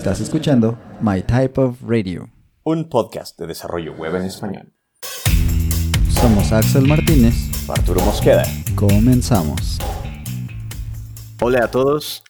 Estás 0.00 0.22
escuchando 0.22 0.78
My 1.02 1.20
Type 1.20 1.60
of 1.60 1.76
Radio, 1.86 2.30
un 2.62 2.88
podcast 2.88 3.38
de 3.38 3.46
desarrollo 3.46 3.92
web 3.92 4.16
en 4.16 4.22
español. 4.22 4.72
Somos 6.08 6.50
Axel 6.52 6.88
Martínez, 6.88 7.34
Arturo 7.68 8.00
Mosqueda. 8.00 8.44
Comenzamos. 8.74 9.78
Hola 11.42 11.64
a 11.64 11.70
todos. 11.70 12.24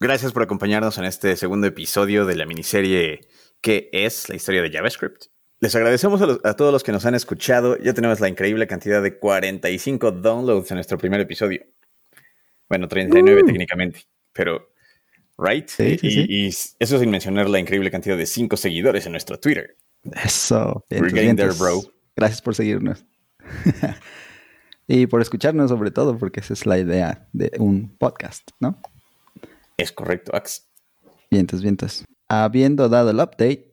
Gracias 0.00 0.32
por 0.32 0.42
acompañarnos 0.42 0.98
en 0.98 1.06
este 1.06 1.34
segundo 1.36 1.66
episodio 1.66 2.26
de 2.26 2.36
la 2.36 2.44
miniserie 2.44 3.20
¿Qué 3.62 3.88
es 3.94 4.28
la 4.28 4.36
historia 4.36 4.60
de 4.60 4.70
JavaScript? 4.70 5.28
Les 5.60 5.74
agradecemos 5.74 6.20
a, 6.44 6.56
todos 6.56 6.72
los 6.74 6.82
que 6.82 6.92
nos 6.92 7.06
han 7.06 7.14
escuchado. 7.14 7.78
Ya 7.78 7.94
tenemos 7.94 8.20
la 8.20 8.28
increíble 8.28 8.66
cantidad 8.66 9.02
de 9.02 9.16
45 9.16 10.12
downloads 10.12 10.70
en 10.70 10.74
nuestro 10.74 10.98
primer 10.98 11.20
episodio. 11.20 11.64
Bueno, 12.68 12.86
39 12.86 13.44
uh. 13.44 13.46
técnicamente, 13.46 14.02
pero 14.34 14.71
right? 15.38 15.68
y, 15.78 16.48
eso 16.48 16.98
sin 16.98 17.10
mencionar 17.10 17.48
la 17.48 17.58
increíble 17.58 17.90
cantidad 17.90 18.16
de 18.16 18.26
5 18.26 18.56
seguidores 18.56 19.06
en 19.06 19.12
nuestro 19.12 19.38
Twitter. 19.38 19.76
Eso. 20.24 20.84
We're 20.90 21.10
getting 21.10 21.36
there, 21.36 21.52
bro. 21.52 21.82
Gracias 22.16 22.42
por 22.42 22.54
seguirnos. 22.54 23.04
y 24.86 25.06
por 25.06 25.22
escucharnos 25.22 25.70
sobre 25.70 25.90
todo, 25.90 26.18
porque 26.18 26.40
esa 26.40 26.52
es 26.52 26.66
la 26.66 26.78
idea 26.78 27.28
de 27.32 27.52
un 27.58 27.96
podcast, 27.96 28.50
¿no? 28.60 28.80
Es 29.76 29.92
correcto, 29.92 30.34
Ax. 30.34 30.68
Vientos, 31.30 31.62
vientos. 31.62 32.04
Habiendo 32.28 32.88
dado 32.88 33.10
el 33.10 33.16
update, 33.16 33.70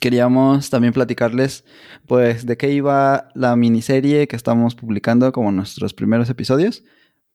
queríamos 0.00 0.70
también 0.70 0.92
platicarles 0.92 1.64
pues 2.06 2.46
de 2.46 2.56
qué 2.56 2.70
iba 2.70 3.28
la 3.34 3.56
miniserie 3.56 4.26
que 4.26 4.36
estamos 4.36 4.74
publicando 4.74 5.32
como 5.32 5.52
nuestros 5.52 5.94
primeros 5.94 6.30
episodios, 6.30 6.84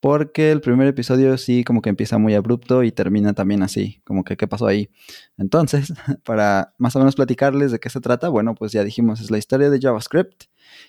porque 0.02 0.52
el 0.52 0.62
primer 0.62 0.88
episodio 0.88 1.38
sí 1.38 1.64
como 1.64 1.82
que 1.82 1.90
empieza 1.90 2.18
muy 2.18 2.34
abrupto 2.34 2.84
y 2.84 2.92
termina 2.92 3.34
también 3.34 3.62
así, 3.62 4.02
como 4.04 4.24
que 4.24 4.36
qué 4.36 4.48
pasó 4.48 4.66
ahí. 4.68 4.90
Entonces, 5.38 5.94
para 6.26 6.74
más 6.80 6.96
o 6.96 7.00
menos 7.00 7.16
platicarles 7.16 7.72
de 7.72 7.80
qué 7.80 7.90
se 7.90 8.02
trata, 8.02 8.28
bueno, 8.28 8.56
pues 8.56 8.72
ya 8.72 8.84
dijimos, 8.84 9.22
es 9.22 9.32
la 9.32 9.38
historia 9.38 9.70
de 9.70 9.80
JavaScript 9.80 10.46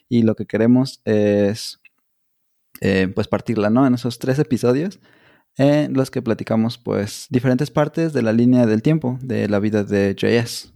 y 0.09 0.23
lo 0.23 0.35
que 0.35 0.47
queremos 0.47 1.03
es 1.05 1.81
eh, 2.81 3.09
pues 3.15 3.29
partirla, 3.29 3.69
¿no? 3.71 3.87
En 3.87 3.95
esos 3.95 4.19
tres 4.19 4.39
episodios 4.39 4.99
en 5.59 5.93
los 5.93 6.11
que 6.11 6.23
platicamos 6.23 6.79
pues 6.79 7.27
diferentes 7.29 7.71
partes 7.71 8.15
de 8.15 8.23
la 8.23 8.33
línea 8.33 8.65
del 8.65 8.81
tiempo 8.81 9.19
de 9.23 9.47
la 9.47 9.59
vida 9.59 9.85
de 9.85 10.15
JS. 10.17 10.73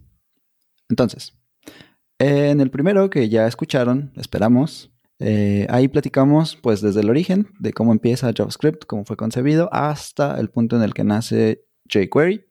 Entonces, 0.89 1.33
en 2.19 2.61
el 2.61 2.69
primero 2.69 3.09
que 3.09 3.29
ya 3.29 3.47
escucharon, 3.47 4.11
esperamos, 4.15 4.91
eh, 5.19 5.65
ahí 5.69 5.87
platicamos 5.87 6.55
pues 6.55 6.81
desde 6.81 7.01
el 7.01 7.09
origen 7.09 7.47
de 7.59 7.73
cómo 7.73 7.91
empieza 7.91 8.31
JavaScript, 8.35 8.85
cómo 8.85 9.05
fue 9.05 9.17
concebido, 9.17 9.69
hasta 9.71 10.39
el 10.39 10.49
punto 10.49 10.75
en 10.75 10.83
el 10.83 10.93
que 10.93 11.03
nace 11.03 11.63
jQuery, 11.91 12.45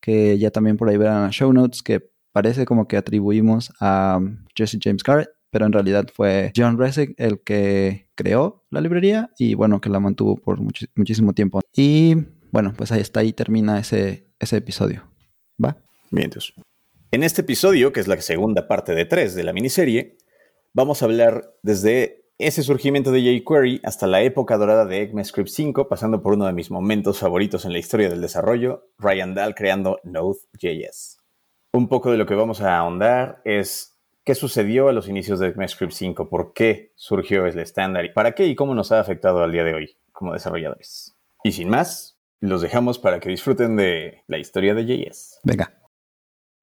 que 0.00 0.38
ya 0.38 0.50
también 0.50 0.76
por 0.76 0.88
ahí 0.88 0.96
verán 0.96 1.22
las 1.22 1.34
show 1.34 1.52
notes 1.52 1.82
que 1.82 2.10
parece 2.32 2.64
como 2.64 2.86
que 2.88 2.96
atribuimos 2.96 3.72
a 3.80 4.18
um, 4.20 4.44
Jesse 4.54 4.78
James 4.80 5.02
Garrett, 5.02 5.30
pero 5.50 5.66
en 5.66 5.72
realidad 5.72 6.06
fue 6.14 6.52
John 6.56 6.78
Resig 6.78 7.14
el 7.18 7.40
que 7.40 8.08
creó 8.14 8.64
la 8.70 8.80
librería 8.80 9.30
y 9.38 9.54
bueno, 9.54 9.80
que 9.80 9.90
la 9.90 10.00
mantuvo 10.00 10.36
por 10.36 10.60
muchísimo 10.94 11.32
tiempo. 11.32 11.60
Y 11.74 12.14
bueno, 12.52 12.72
pues 12.76 12.92
ahí 12.92 13.00
está, 13.00 13.20
ahí 13.20 13.32
termina 13.32 13.78
ese, 13.78 14.28
episodio. 14.40 15.10
¿Va? 15.62 15.76
Bien, 16.10 16.26
entonces. 16.26 16.54
En 17.10 17.24
este 17.24 17.40
episodio, 17.40 17.92
que 17.92 17.98
es 17.98 18.06
la 18.06 18.20
segunda 18.20 18.68
parte 18.68 18.94
de 18.94 19.04
tres 19.04 19.34
de 19.34 19.42
la 19.42 19.52
miniserie, 19.52 20.16
vamos 20.72 21.02
a 21.02 21.06
hablar 21.06 21.54
desde 21.62 22.24
ese 22.38 22.62
surgimiento 22.62 23.12
de 23.12 23.20
jQuery 23.20 23.80
hasta 23.84 24.06
la 24.06 24.22
época 24.22 24.56
dorada 24.56 24.86
de 24.86 25.02
ECMAScript 25.02 25.50
5, 25.50 25.88
pasando 25.88 26.22
por 26.22 26.34
uno 26.34 26.46
de 26.46 26.52
mis 26.52 26.70
momentos 26.70 27.18
favoritos 27.18 27.64
en 27.64 27.72
la 27.72 27.78
historia 27.78 28.08
del 28.08 28.20
desarrollo, 28.20 28.88
Ryan 28.98 29.34
Dahl 29.34 29.54
creando 29.54 29.98
Node.js. 30.04 31.18
Un 31.72 31.88
poco 31.88 32.10
de 32.10 32.16
lo 32.16 32.26
que 32.26 32.34
vamos 32.34 32.62
a 32.62 32.78
ahondar 32.78 33.42
es 33.44 33.98
qué 34.24 34.34
sucedió 34.34 34.88
a 34.88 34.92
los 34.92 35.08
inicios 35.08 35.38
de 35.38 35.48
ECMAScript 35.48 35.92
5, 35.92 36.28
por 36.30 36.52
qué 36.54 36.92
surgió 36.96 37.46
ese 37.46 37.60
estándar 37.62 38.04
y 38.06 38.12
para 38.12 38.32
qué 38.32 38.46
y 38.46 38.54
cómo 38.54 38.74
nos 38.74 38.90
ha 38.90 39.00
afectado 39.00 39.42
al 39.42 39.52
día 39.52 39.64
de 39.64 39.74
hoy 39.74 39.96
como 40.12 40.32
desarrolladores. 40.32 41.16
Y 41.44 41.52
sin 41.52 41.68
más, 41.68 42.18
los 42.40 42.62
dejamos 42.62 42.98
para 42.98 43.20
que 43.20 43.28
disfruten 43.28 43.76
de 43.76 44.24
la 44.26 44.38
historia 44.38 44.74
de 44.74 44.86
JS. 44.86 45.40
Venga. 45.44 45.74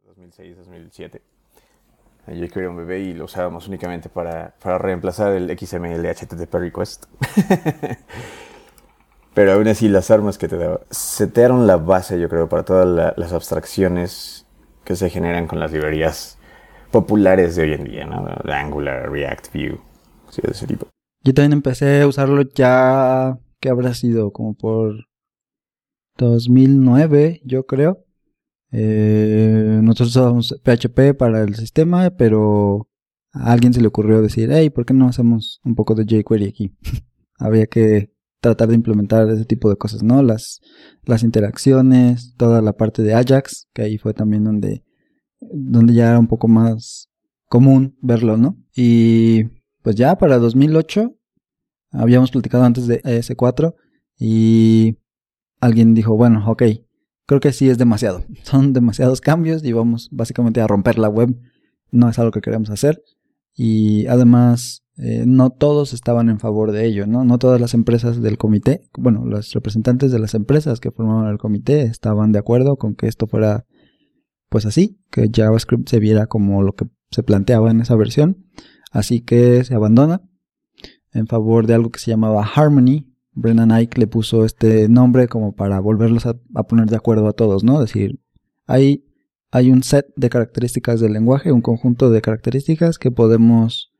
2006-2007. 0.08 1.22
Yo 2.28 2.48
quería 2.50 2.70
un 2.70 2.78
bebé 2.78 3.00
y 3.00 3.14
lo 3.14 3.26
usábamos 3.26 3.68
únicamente 3.68 4.10
para, 4.10 4.56
para 4.62 4.78
reemplazar 4.78 5.34
el 5.34 5.58
XML 5.58 6.06
HTTP 6.06 6.54
request. 6.56 7.06
Pero 9.34 9.54
aún 9.54 9.68
así 9.68 9.88
las 9.88 10.10
armas 10.10 10.38
que 10.38 10.48
te 10.48 10.58
daba 10.58 10.82
setearon 10.90 11.68
la 11.68 11.78
base, 11.78 12.20
yo 12.20 12.28
creo, 12.28 12.50
para 12.50 12.64
todas 12.64 13.16
las 13.16 13.34
abstracciones 13.34 14.48
que 14.84 14.96
se 14.96 15.10
generan 15.10 15.48
con 15.48 15.60
las 15.60 15.72
librerías 15.72 16.38
populares 16.92 17.56
de 17.56 17.64
hoy 17.64 17.74
en 17.74 17.84
día, 17.84 18.06
¿no? 18.06 18.26
Angular, 18.52 19.12
React, 19.12 19.54
Vue, 19.54 19.80
sí, 20.30 20.42
de 20.42 20.52
ese 20.52 20.66
tipo. 20.66 20.88
Yo 21.24 21.34
también 21.34 21.54
empecé 21.54 22.02
a 22.02 22.08
usarlo 22.08 22.42
ya, 22.56 23.38
que 23.60 23.70
habrá 23.70 23.94
sido? 23.94 24.32
Como 24.32 24.56
por 24.56 25.06
2009, 26.18 27.42
yo 27.44 27.66
creo. 27.66 28.07
Eh, 28.72 29.80
nosotros 29.82 30.10
usábamos 30.10 30.60
PHP 30.64 31.18
para 31.18 31.44
el 31.44 31.56
sistema, 31.56 32.10
pero 32.12 32.88
a 33.32 33.52
alguien 33.52 33.74
se 33.74 33.82
le 33.82 33.88
ocurrió 33.88 34.22
decir, 34.22 34.50
hey, 34.52 34.70
¿por 34.70 34.86
qué 34.86 34.94
no 34.94 35.08
hacemos 35.08 35.62
un 35.64 35.76
poco 35.76 35.96
de 35.96 36.06
jQuery 36.06 36.48
aquí? 36.48 36.76
Había 37.40 37.68
que 37.68 38.12
tratar 38.42 38.70
de 38.70 38.76
implementar 38.76 39.30
ese 39.30 39.46
tipo 39.46 39.70
de 39.70 39.78
cosas, 39.78 40.04
¿no? 40.04 40.22
Las, 40.22 40.62
las 41.04 41.24
interacciones, 41.24 42.36
toda 42.38 42.62
la 42.62 42.74
parte 42.74 43.04
de 43.04 43.14
Ajax, 43.14 43.68
que 43.74 43.84
ahí 43.84 43.98
fue 43.98 44.14
también 44.14 44.44
donde, 44.44 44.84
donde 45.40 45.94
ya 45.94 46.10
era 46.10 46.20
un 46.20 46.28
poco 46.28 46.48
más 46.48 47.10
común 47.48 47.98
verlo, 48.02 48.38
¿no? 48.38 48.58
Y 48.76 49.46
pues 49.82 49.96
ya 49.96 50.18
para 50.18 50.38
2008 50.38 51.16
habíamos 51.92 52.32
platicado 52.32 52.64
antes 52.64 52.88
de 52.88 53.02
ES4 53.04 53.76
y 54.20 54.98
alguien 55.60 55.94
dijo, 55.94 56.16
bueno, 56.16 56.44
ok, 56.50 56.64
creo 57.28 57.40
que 57.40 57.54
sí 57.54 57.70
es 57.70 57.78
demasiado. 57.78 58.24
Son 58.44 58.74
demasiados 58.74 59.22
cambios 59.22 59.64
y 59.64 59.74
vamos 59.74 60.10
básicamente 60.12 60.62
a 60.62 60.68
romper 60.68 60.98
la 60.98 61.10
web. 61.10 61.38
No 61.92 62.10
es 62.10 62.18
algo 62.18 62.32
que 62.32 62.42
queremos 62.42 62.72
hacer. 62.72 63.04
Y 63.54 64.08
además, 64.08 64.84
eh, 64.98 65.26
no 65.28 65.52
todos 65.52 65.94
estaban 65.94 66.30
en 66.30 66.40
favor 66.40 66.72
de 66.72 66.86
ello, 66.86 67.06
¿no? 67.06 67.24
No 67.24 67.38
todas 67.38 67.62
las 67.62 67.74
empresas 67.76 68.22
del 68.22 68.38
comité, 68.38 68.82
bueno, 68.98 69.26
los 69.26 69.54
representantes 69.54 70.12
de 70.12 70.20
las 70.20 70.34
empresas 70.34 70.80
que 70.80 70.92
formaban 70.92 71.30
el 71.30 71.38
comité 71.38 71.84
estaban 71.84 72.32
de 72.32 72.40
acuerdo 72.40 72.78
con 72.78 72.96
que 72.96 73.08
esto 73.08 73.28
fuera, 73.28 73.66
pues 74.50 74.66
así, 74.66 75.00
que 75.12 75.30
JavaScript 75.32 75.90
se 75.90 76.00
viera 76.00 76.26
como 76.28 76.64
lo 76.64 76.74
que 76.74 76.86
se 77.12 77.24
planteaba 77.24 77.70
en 77.70 77.82
esa 77.82 77.96
versión. 77.96 78.46
Así 78.92 79.22
que 79.22 79.64
se 79.64 79.76
abandona 79.76 80.22
en 81.14 81.28
favor 81.28 81.68
de 81.68 81.74
algo 81.76 81.92
que 81.92 82.00
se 82.00 82.12
llamaba 82.12 82.44
Harmony, 82.44 83.06
Brennan 83.38 83.72
Ike 83.72 84.00
le 84.00 84.08
puso 84.08 84.46
este 84.46 84.90
nombre 84.90 85.28
como 85.28 85.54
para 85.54 85.80
volverlos 85.80 86.26
a, 86.26 86.34
poner 86.64 86.88
de 86.88 86.96
acuerdo 86.96 87.28
a 87.28 87.34
todos, 87.34 87.64
¿no? 87.64 87.76
Es 87.76 87.92
decir, 87.92 88.20
hay, 88.66 89.06
hay 89.52 89.70
un 89.70 89.84
set 89.84 90.08
de 90.16 90.30
características 90.30 91.00
del 91.00 91.14
lenguaje, 91.14 91.52
un 91.52 91.62
conjunto 91.62 92.10
de 92.10 92.22
características 92.22 92.98
que 92.98 93.12
podemos, 93.12 93.94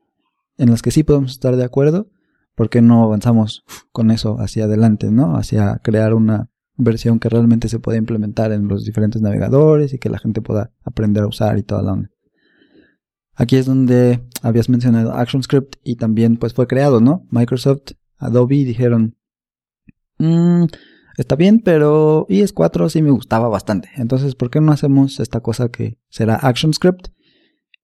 en 0.56 0.70
las 0.70 0.82
que 0.82 0.90
sí 0.90 1.04
podemos 1.04 1.30
estar 1.30 1.54
de 1.54 1.64
acuerdo, 1.64 2.10
porque 2.56 2.82
no 2.82 3.04
avanzamos 3.04 3.62
con 3.92 4.10
eso 4.10 4.40
hacia 4.40 4.64
adelante, 4.64 5.12
¿no? 5.12 5.36
Hacia 5.36 5.80
crear 5.84 6.14
una 6.14 6.50
versión 6.76 7.20
que 7.20 7.28
realmente 7.28 7.68
se 7.68 7.78
pueda 7.78 7.96
implementar 7.96 8.50
en 8.50 8.66
los 8.66 8.84
diferentes 8.84 9.22
navegadores 9.22 9.94
y 9.94 9.98
que 9.98 10.10
la 10.10 10.18
gente 10.18 10.42
pueda 10.42 10.72
aprender 10.82 11.22
a 11.22 11.28
usar 11.28 11.58
y 11.58 11.62
toda 11.62 11.82
la 11.82 11.92
onda. 11.92 12.10
Aquí 13.34 13.54
es 13.54 13.66
donde 13.66 14.20
habías 14.42 14.68
mencionado 14.68 15.14
ActionScript 15.14 15.76
y 15.84 15.94
también 15.94 16.38
pues 16.38 16.54
fue 16.54 16.66
creado, 16.66 17.00
¿no? 17.00 17.24
Microsoft, 17.30 17.92
Adobe 18.16 18.64
dijeron, 18.64 19.14
Mm, 20.18 20.64
está 21.16 21.36
bien, 21.36 21.60
pero 21.60 22.26
IS4 22.28 22.88
sí 22.88 23.02
me 23.02 23.10
gustaba 23.10 23.48
bastante. 23.48 23.90
Entonces, 23.96 24.34
¿por 24.34 24.50
qué 24.50 24.60
no 24.60 24.72
hacemos 24.72 25.20
esta 25.20 25.40
cosa 25.40 25.70
que 25.70 25.98
será 26.08 26.36
ActionScript? 26.36 27.08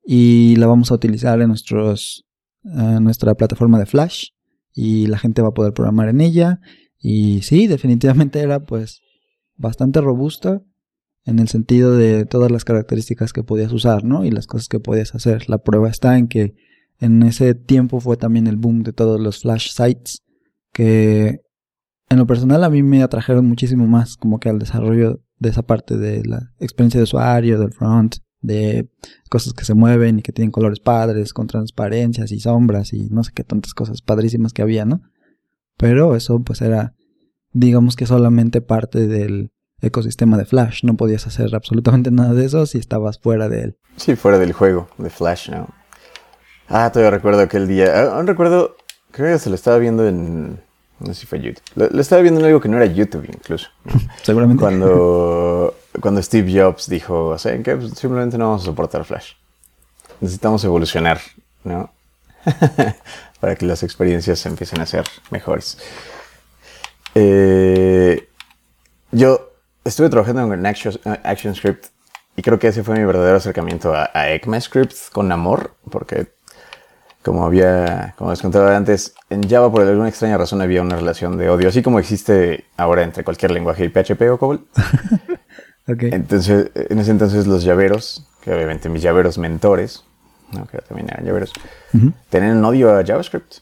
Y 0.05 0.57
la 0.57 0.67
vamos 0.67 0.91
a 0.91 0.95
utilizar 0.95 1.41
en 1.41 1.49
nuestros, 1.49 2.27
nuestra 2.63 3.35
plataforma 3.35 3.79
de 3.79 3.87
Flash. 3.87 4.29
Y 4.73 5.07
la 5.07 5.19
gente 5.19 5.41
va 5.41 5.49
a 5.49 5.55
poder 5.55 5.73
programar 5.73 6.09
en 6.09 6.21
ella. 6.21 6.61
Y 6.99 7.43
sí, 7.43 7.67
definitivamente 7.67 8.41
era 8.41 8.65
pues 8.65 9.01
bastante 9.57 10.01
robusta 10.01 10.63
en 11.25 11.39
el 11.39 11.49
sentido 11.49 11.97
de 11.97 12.27
todas 12.27 12.51
las 12.51 12.65
características 12.65 13.33
que 13.33 13.43
podías 13.43 13.73
usar, 13.73 14.05
¿no? 14.05 14.25
Y 14.25 14.31
las 14.31 14.47
cosas 14.47 14.69
que 14.69 14.81
podías 14.81 15.15
hacer. 15.15 15.49
La 15.49 15.59
prueba 15.59 15.89
está 15.89 16.19
en 16.19 16.29
que 16.29 16.55
en 16.99 17.23
ese 17.23 17.55
tiempo 17.55 18.01
fue 18.01 18.17
también 18.17 18.47
el 18.47 18.57
boom 18.57 18.83
de 18.83 18.93
todos 18.93 19.21
los 19.21 19.41
flash 19.41 19.71
sites 19.71 20.23
que 20.73 21.41
en 22.09 22.19
lo 22.19 22.27
personal 22.27 22.65
a 22.65 22.71
mí 22.71 22.83
me 22.83 23.03
atrajeron 23.03 23.47
muchísimo 23.47 23.87
más 23.87 24.17
como 24.17 24.39
que 24.39 24.49
al 24.49 24.59
desarrollo 24.59 25.21
de 25.39 25.49
esa 25.49 25.63
parte 25.63 25.97
de 25.97 26.25
la 26.25 26.53
experiencia 26.61 26.99
de 26.99 27.05
usuario, 27.05 27.59
del 27.59 27.73
front, 27.73 28.17
de 28.41 28.89
cosas 29.31 29.55
que 29.55 29.65
se 29.65 29.75
mueven 29.75 30.19
y 30.19 30.23
que 30.23 30.33
tienen 30.33 30.51
colores 30.51 30.81
padres, 30.81 31.33
con 31.33 31.47
transparencias 31.47 32.31
y 32.31 32.41
sombras 32.41 32.93
y 32.93 33.09
no 33.11 33.25
sé 33.25 33.33
qué 33.35 33.43
tantas 33.43 33.75
cosas 33.75 34.03
padrísimas 34.03 34.53
que 34.53 34.63
había, 34.63 34.85
¿no? 34.85 35.03
Pero 35.77 36.15
eso 36.15 36.41
pues 36.41 36.61
era, 36.61 36.95
digamos 37.53 37.97
que 37.97 38.07
solamente 38.07 38.61
parte 38.61 39.07
del 39.07 39.51
ecosistema 39.81 40.37
de 40.37 40.45
Flash. 40.45 40.85
No 40.85 40.97
podías 40.97 41.27
hacer 41.27 41.55
absolutamente 41.55 42.11
nada 42.11 42.35
de 42.35 42.45
eso 42.45 42.67
si 42.67 42.79
estabas 42.79 43.19
fuera 43.19 43.49
de 43.49 43.63
él. 43.63 43.79
Sí, 43.97 44.17
fuera 44.17 44.39
del 44.39 44.53
juego 44.53 44.89
de 44.99 45.11
Flash, 45.11 45.51
¿no? 45.51 45.69
Ah, 46.69 46.91
todavía 46.91 47.11
recuerdo 47.11 47.41
aquel 47.41 47.69
día. 47.69 47.93
Ah, 47.95 48.17
aún 48.17 48.27
recuerdo, 48.27 48.77
creo 49.11 49.33
que 49.33 49.39
se 49.39 49.51
lo 49.51 49.55
estaba 49.55 49.79
viendo 49.79 50.07
en. 50.09 50.61
No 51.01 51.09
sé 51.09 51.15
si 51.21 51.27
fue 51.27 51.41
YouTube. 51.41 51.63
Lo, 51.75 52.01
estaba 52.01 52.23
viendo 52.23 52.41
en 52.41 52.47
algo 52.47 52.61
que 52.61 52.69
no 52.69 52.77
era 52.77 52.87
YouTube, 52.87 53.27
incluso. 53.29 53.69
Seguramente. 54.23 54.61
Cuando, 54.61 55.75
cuando 56.01 56.23
Steve 56.23 56.53
Jobs 56.53 56.89
dijo, 56.89 57.29
o 57.29 57.39
sea, 57.39 57.53
en 57.53 57.63
qué? 57.63 57.77
Pues 57.77 57.93
simplemente 57.95 58.39
no 58.39 58.47
vamos 58.47 58.63
a 58.63 58.67
soportar 58.67 59.05
Flash. 59.05 59.33
Necesitamos 60.21 60.65
evolucionar, 60.65 61.21
¿no? 61.65 61.93
Para 63.41 63.57
que 63.57 63.67
las 63.67 63.83
experiencias 63.83 64.45
empiecen 64.47 64.81
a 64.81 64.87
ser 64.87 65.05
mejores. 65.31 65.79
Eh, 67.15 68.29
yo 69.11 69.53
estuve 69.85 70.09
trabajando 70.09 70.53
en 70.53 70.67
ActionScript 70.67 71.87
y 72.37 72.43
creo 72.43 72.59
que 72.59 72.69
ese 72.69 72.83
fue 72.83 72.97
mi 72.99 73.05
verdadero 73.05 73.37
acercamiento 73.37 73.95
a, 73.95 74.11
a 74.13 74.31
ECMAScript 74.31 75.11
con 75.13 75.31
amor, 75.31 75.75
porque 75.91 76.34
como 77.25 77.47
había, 77.47 78.15
como 78.19 78.31
les 78.31 78.43
contaba 78.43 78.77
antes, 78.77 79.15
en 79.31 79.49
Java 79.49 79.73
por 79.73 79.81
alguna 79.81 80.09
extraña 80.09 80.37
razón 80.37 80.61
había 80.61 80.83
una 80.83 80.97
relación 80.97 81.39
de 81.39 81.49
odio, 81.49 81.71
así 81.71 81.83
como 81.83 81.99
existe 81.99 82.67
ahora 82.77 83.03
entre 83.03 83.25
cualquier 83.25 83.51
lenguaje 83.51 83.87
y 83.87 83.89
PHP 83.89 84.31
o 84.31 84.39
COBOL. 84.39 84.67
Entonces, 85.87 86.71
en 86.75 86.99
ese 86.99 87.11
entonces 87.11 87.47
los 87.47 87.63
llaveros, 87.63 88.27
que 88.43 88.55
obviamente 88.55 88.89
mis 88.89 89.03
llaveros 89.03 89.37
mentores, 89.37 90.03
que 90.71 90.79
también 90.79 91.11
eran 91.11 91.27
llaveros, 91.27 91.53
tenían 92.31 92.65
odio 92.65 92.97
a 92.97 93.05
JavaScript. 93.05 93.57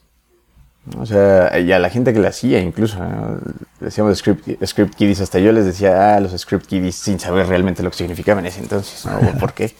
O 0.98 1.06
sea, 1.06 1.58
y 1.58 1.72
a 1.72 1.80
la 1.80 1.90
gente 1.90 2.12
que 2.12 2.20
la 2.20 2.28
hacía 2.28 2.60
incluso, 2.60 2.96
decíamos 3.80 4.18
script, 4.18 4.64
script 4.64 4.94
kiddies, 4.94 5.20
hasta 5.20 5.40
yo 5.40 5.50
les 5.50 5.64
decía, 5.64 6.14
ah, 6.14 6.20
los 6.20 6.30
script 6.40 6.66
kiddies, 6.66 6.94
sin 6.94 7.18
saber 7.18 7.48
realmente 7.48 7.82
lo 7.82 7.90
que 7.90 7.96
significaban 7.96 8.44
en 8.44 8.52
ese 8.52 8.60
entonces, 8.60 9.04
¿no? 9.04 9.18
¿Por 9.40 9.52
qué? 9.52 9.74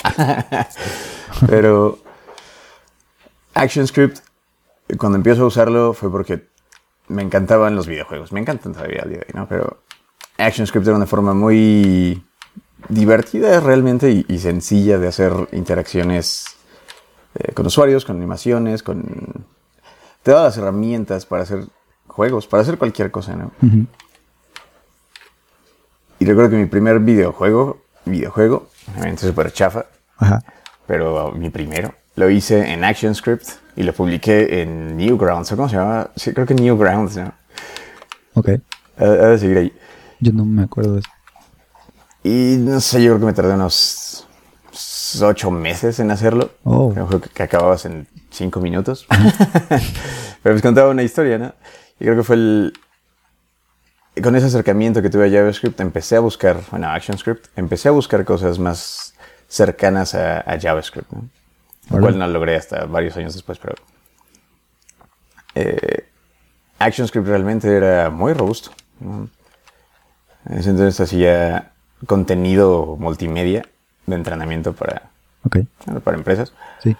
Pero 1.46 2.00
ActionScript, 3.54 4.18
cuando 4.98 5.16
empiezo 5.16 5.42
a 5.42 5.46
usarlo 5.46 5.92
fue 5.92 6.10
porque 6.10 6.46
me 7.08 7.22
encantaban 7.22 7.74
los 7.76 7.86
videojuegos, 7.86 8.32
me 8.32 8.40
encantan 8.40 8.72
todavía 8.72 9.02
al 9.02 9.10
día 9.10 9.18
de 9.18 9.26
hoy, 9.26 9.32
¿no? 9.34 9.48
Pero 9.48 9.78
ActionScript 10.38 10.86
era 10.86 10.96
una 10.96 11.06
forma 11.06 11.34
muy 11.34 12.22
divertida 12.88 13.60
realmente 13.60 14.24
y, 14.26 14.38
sencilla 14.38 14.98
de 14.98 15.08
hacer 15.08 15.32
interacciones 15.52 16.46
eh, 17.34 17.52
con 17.52 17.66
usuarios, 17.66 18.04
con 18.04 18.16
animaciones, 18.16 18.82
con 18.82 19.46
te 20.22 20.30
da 20.30 20.44
las 20.44 20.56
herramientas 20.56 21.26
para 21.26 21.42
hacer 21.42 21.64
juegos, 22.06 22.46
para 22.46 22.62
hacer 22.62 22.78
cualquier 22.78 23.10
cosa, 23.10 23.34
¿no? 23.34 23.52
Y 26.18 26.24
recuerdo 26.24 26.50
que 26.50 26.56
mi 26.56 26.66
primer 26.66 27.00
videojuego, 27.00 27.82
videojuego, 28.04 28.68
obviamente 28.92 29.26
súper 29.26 29.52
chafa, 29.52 29.86
pero 30.86 31.32
mi 31.32 31.50
primero, 31.50 31.94
lo 32.22 32.30
hice 32.30 32.72
en 32.72 32.84
ActionScript 32.84 33.48
y 33.74 33.82
lo 33.82 33.92
publiqué 33.92 34.62
en 34.62 34.96
Newgrounds, 34.96 35.50
¿cómo 35.50 35.68
se 35.68 35.74
llama? 35.74 36.10
Sí, 36.14 36.32
creo 36.32 36.46
que 36.46 36.54
Newgrounds, 36.54 37.16
¿no? 37.16 37.32
Ok. 38.34 38.48
De 38.96 39.38
seguir 39.38 39.58
ahí. 39.58 39.72
Yo 40.20 40.32
no 40.32 40.44
me 40.44 40.62
acuerdo 40.62 40.94
de 40.94 41.00
eso. 41.00 41.10
Y 42.22 42.58
no 42.60 42.80
sé, 42.80 43.02
yo 43.02 43.10
creo 43.10 43.20
que 43.20 43.26
me 43.26 43.32
tardé 43.32 43.54
unos 43.54 44.28
ocho 45.20 45.50
meses 45.50 45.98
en 45.98 46.12
hacerlo. 46.12 46.52
Oh. 46.62 46.92
Creo 46.92 47.20
que 47.20 47.42
acababas 47.42 47.86
en 47.86 48.06
cinco 48.30 48.60
minutos. 48.60 49.04
Pero 49.68 50.54
pues 50.54 50.62
contaba 50.62 50.90
una 50.90 51.02
historia, 51.02 51.38
¿no? 51.38 51.52
Y 51.98 52.04
creo 52.04 52.16
que 52.16 52.22
fue 52.22 52.36
el... 52.36 52.72
Con 54.22 54.36
ese 54.36 54.46
acercamiento 54.46 55.02
que 55.02 55.10
tuve 55.10 55.26
a 55.26 55.30
JavaScript, 55.30 55.80
empecé 55.80 56.14
a 56.16 56.20
buscar, 56.20 56.60
bueno, 56.70 56.88
ActionScript, 56.88 57.46
empecé 57.56 57.88
a 57.88 57.92
buscar 57.92 58.24
cosas 58.24 58.60
más 58.60 59.14
cercanas 59.48 60.14
a, 60.14 60.44
JavaScript, 60.60 61.10
¿no? 61.10 61.28
Lo 61.90 62.00
cual 62.00 62.18
no 62.18 62.26
logré 62.26 62.56
hasta 62.56 62.84
varios 62.86 63.16
años 63.16 63.34
después, 63.34 63.58
pero... 63.58 63.74
Eh, 65.54 66.08
ActionScript 66.78 67.26
realmente 67.26 67.74
era 67.74 68.10
muy 68.10 68.32
robusto. 68.32 68.70
¿no? 69.00 69.28
En 70.46 70.58
ese 70.58 70.70
entonces 70.70 71.00
hacía 71.00 71.72
contenido 72.06 72.96
multimedia 72.98 73.66
de 74.06 74.16
entrenamiento 74.16 74.72
para, 74.72 75.10
para 76.02 76.16
empresas. 76.16 76.52
Sí. 76.82 76.96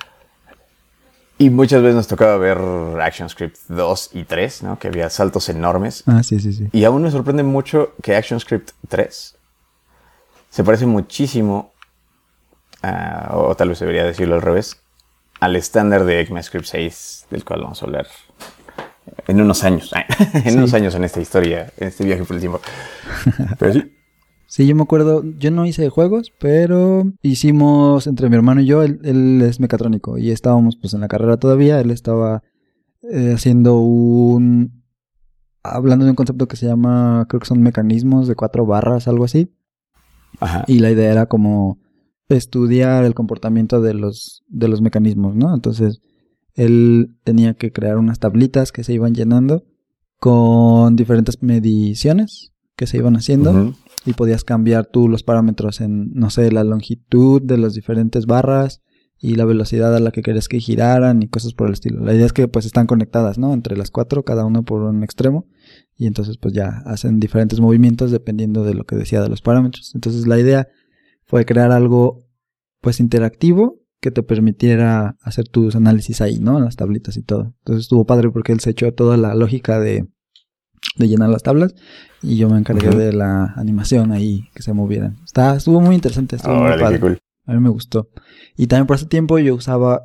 Y 1.39 1.51
muchas 1.51 1.83
veces 1.83 1.97
nos 1.97 2.07
tocaba 2.07 2.37
ver 2.37 2.59
ActionScript 3.01 3.57
2 3.69 4.11
y 4.13 4.25
3, 4.25 4.63
¿no? 4.63 4.79
Que 4.79 4.89
había 4.89 5.11
saltos 5.11 5.49
enormes. 5.49 6.05
Ah, 6.07 6.23
sí, 6.23 6.39
sí, 6.39 6.53
sí. 6.53 6.69
Y 6.71 6.85
aún 6.85 7.03
me 7.03 7.11
sorprende 7.11 7.43
mucho 7.43 7.95
que 8.01 8.15
ActionScript 8.15 8.71
3 8.89 9.39
se 10.53 10.65
parece 10.65 10.85
muchísimo, 10.85 11.72
o 13.33 13.55
tal 13.57 13.69
vez 13.69 13.79
debería 13.81 14.05
decirlo 14.05 14.35
al 14.35 14.43
revés, 14.43 14.81
al 15.41 15.57
estándar 15.57 16.05
de 16.05 16.21
ECMAScript 16.21 16.67
6, 16.67 17.27
del 17.31 17.45
cual 17.45 17.63
vamos 17.63 17.83
a 17.83 17.87
hablar 17.87 18.07
en 19.27 19.41
unos 19.41 19.65
años. 19.65 19.93
en 20.45 20.59
unos 20.59 20.75
años 20.75 20.95
en 20.95 21.05
esta 21.05 21.21
historia, 21.21 21.73
en 21.77 21.89
este 21.89 22.05
viaje 22.05 22.25
por 22.25 22.37
el 22.37 22.41
tiempo. 22.41 22.61
Pero 23.59 23.73
sí. 23.73 23.93
Sí, 24.53 24.67
yo 24.67 24.77
me 24.77 24.83
acuerdo, 24.83 25.23
yo 25.39 25.51
no 25.51 25.65
hice 25.65 25.89
juegos, 25.89 26.31
pero 26.39 27.11
hicimos 27.23 28.07
entre 28.07 28.29
mi 28.29 28.37
hermano 28.37 28.61
y 28.61 28.67
yo, 28.67 28.83
él, 28.83 29.41
es 29.41 29.61
mecatrónico 29.61 30.19
y 30.19 30.31
estábamos 30.31 30.77
pues 30.77 30.93
en 30.93 31.01
la 31.01 31.09
carrera 31.09 31.39
todavía, 31.39 31.81
él 31.81 31.91
estaba 31.91 32.43
eh, 33.11 33.33
haciendo 33.35 33.79
un... 33.79 34.85
hablando 35.63 36.05
de 36.05 36.11
un 36.11 36.17
concepto 36.17 36.49
que 36.49 36.59
se 36.59 36.67
llama, 36.67 37.25
creo 37.31 37.41
que 37.41 37.47
son 37.47 37.63
mecanismos 37.63 38.29
de 38.29 38.35
cuatro 38.35 38.67
barras, 38.67 39.09
algo 39.09 39.25
así. 39.25 39.57
Ajá. 40.39 40.65
Y 40.67 40.81
la 40.81 40.91
idea 40.91 41.11
era 41.11 41.25
como 41.25 41.79
estudiar 42.37 43.05
el 43.05 43.15
comportamiento 43.15 43.81
de 43.81 43.95
los, 43.95 44.43
de 44.49 44.69
los 44.69 44.81
mecanismos, 44.81 45.37
¿no? 45.37 45.55
Entonces, 45.55 46.01
él 46.55 47.17
tenía 47.25 47.55
que 47.55 47.73
crear 47.73 47.99
unas 47.99 48.19
tablitas 48.19 48.73
que 48.73 48.85
se 48.85 48.93
iban 48.93 49.15
llenando 49.15 49.65
con 50.19 50.97
diferentes 50.97 51.43
mediciones 51.43 52.53
que 52.77 52.87
se 52.87 52.97
iban 52.97 53.17
haciendo 53.17 53.75
y 54.05 54.15
podías 54.15 54.45
cambiar 54.45 54.87
tú 54.87 55.09
los 55.09 55.23
parámetros 55.23 55.81
en, 55.81 56.11
no 56.15 56.31
sé, 56.31 56.51
la 56.51 56.65
longitud 56.65 57.41
de 57.43 57.59
las 57.59 57.75
diferentes 57.75 58.27
barras 58.27 58.83
y 59.19 59.37
la 59.37 59.45
velocidad 59.45 59.95
a 59.95 60.01
la 60.01 60.11
que 60.11 60.23
querías 60.23 60.49
que 60.49 60.59
giraran 60.59 61.23
y 61.23 61.29
cosas 61.29 61.53
por 61.53 61.69
el 61.69 61.75
estilo. 61.75 62.05
La 62.05 62.15
idea 62.15 62.27
es 62.27 62.33
que 62.33 62.49
pues 62.49 62.67
están 62.67 62.87
conectadas, 62.87 63.39
¿no? 63.39 63.53
Entre 63.53 63.77
las 63.77 63.91
cuatro, 63.91 64.25
cada 64.25 64.45
una 64.45 64.63
por 64.63 64.83
un 64.83 65.05
extremo 65.05 65.47
y 65.97 66.07
entonces 66.07 66.39
pues 66.39 66.55
ya 66.55 66.83
hacen 66.87 67.21
diferentes 67.21 67.61
movimientos 67.61 68.11
dependiendo 68.11 68.65
de 68.65 68.75
lo 68.75 68.85
que 68.85 68.97
decía 68.97 69.23
de 69.23 69.29
los 69.29 69.43
parámetros. 69.43 69.93
Entonces 69.95 70.27
la 70.27 70.41
idea 70.41 70.67
fue 71.33 71.47
crear 71.47 71.73
algo 71.73 72.27
pues 72.83 73.01
interactivo 73.01 73.81
que 74.03 74.11
te 74.11 74.23
permitiera 74.23 75.17
hacer 75.23 75.49
tus 75.49 75.75
análisis 75.75 76.21
ahí, 76.21 76.39
¿no? 76.39 76.59
En 76.59 76.65
las 76.67 76.77
tablitas 76.77 77.17
y 77.17 77.23
todo. 77.23 77.55
Entonces 77.61 77.85
estuvo 77.85 78.05
padre 78.05 78.29
porque 78.29 78.53
él 78.53 78.61
se 78.61 78.69
echó 78.69 78.93
toda 78.93 79.17
la 79.17 79.35
lógica 79.35 79.81
de 79.81 80.07
de 80.97 81.09
llenar 81.09 81.31
las 81.31 81.43
tablas 81.43 81.75
y 82.21 82.37
yo 82.37 82.51
me 82.51 82.59
encargué 82.59 82.91
de 82.91 83.15
la 83.15 83.55
animación 83.57 84.13
ahí 84.13 84.51
que 84.55 84.61
se 84.61 84.75
movieran. 84.75 85.17
Está, 85.25 85.57
estuvo 85.57 85.81
muy 85.81 85.95
interesante, 85.95 86.37
estuvo 86.37 86.55
muy 86.55 86.79
padre. 86.79 87.19
A 87.47 87.53
mí 87.55 87.61
me 87.61 87.71
gustó. 87.71 88.11
Y 88.59 88.67
también 88.67 88.87
por 88.87 88.97
ese 88.97 89.07
tiempo 89.07 89.39
yo 89.39 89.55
usaba 89.55 90.03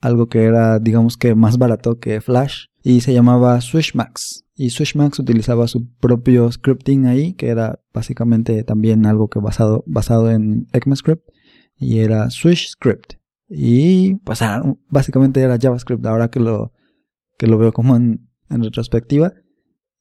algo 0.00 0.28
que 0.28 0.44
era, 0.44 0.78
digamos 0.78 1.18
que 1.18 1.34
más 1.34 1.58
barato 1.58 1.98
que 1.98 2.22
Flash 2.22 2.68
y 2.82 3.00
se 3.00 3.12
llamaba 3.12 3.60
Swishmax. 3.60 4.44
Y 4.54 4.70
Swishmax 4.70 5.18
utilizaba 5.18 5.68
su 5.68 5.88
propio 6.00 6.50
scripting 6.50 7.06
ahí, 7.06 7.34
que 7.34 7.48
era 7.48 7.80
básicamente 7.92 8.62
también 8.64 9.06
algo 9.06 9.28
que 9.28 9.38
basado, 9.38 9.84
basado 9.86 10.30
en 10.30 10.66
ECMAScript 10.72 11.28
y 11.76 12.00
era 12.00 12.30
SwishScript. 12.30 13.14
Y 13.48 14.16
pues 14.16 14.42
ah, 14.42 14.62
básicamente 14.88 15.40
era 15.40 15.58
JavaScript 15.58 16.04
ahora 16.06 16.30
que 16.30 16.38
lo, 16.38 16.72
que 17.36 17.46
lo 17.46 17.58
veo 17.58 17.72
como 17.72 17.96
en, 17.96 18.28
retrospectiva. 18.48 19.32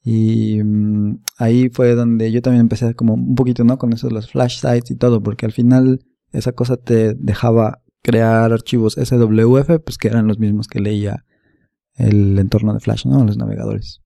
Y 0.04 0.62
mm, 0.64 1.24
ahí 1.38 1.70
fue 1.70 1.96
donde 1.96 2.32
yo 2.32 2.42
también 2.42 2.62
empecé 2.62 2.94
como 2.96 3.14
un 3.16 3.36
poquito, 3.36 3.64
¿no? 3.64 3.78
Con 3.78 3.94
eso 3.94 4.08
de 4.08 4.14
los 4.14 4.30
flash 4.32 4.60
sites 4.60 4.92
y 4.92 4.96
todo, 4.96 5.24
porque 5.24 5.46
al 5.46 5.52
final 5.52 6.06
esa 6.32 6.52
cosa 6.52 6.78
te 6.78 7.16
dejaba 7.16 7.82
crear 8.02 8.52
archivos 8.54 8.96
SWF, 8.96 9.80
pues 9.84 9.98
que 9.98 10.10
eran 10.10 10.28
los 10.28 10.40
mismos 10.40 10.68
que 10.68 10.80
leía 10.80 11.26
el 12.00 12.40
entorno 12.40 12.74
de 12.74 12.80
Flash, 12.80 13.06
¿no? 13.06 13.24
Los 13.24 13.38
navegadores. 13.38 14.02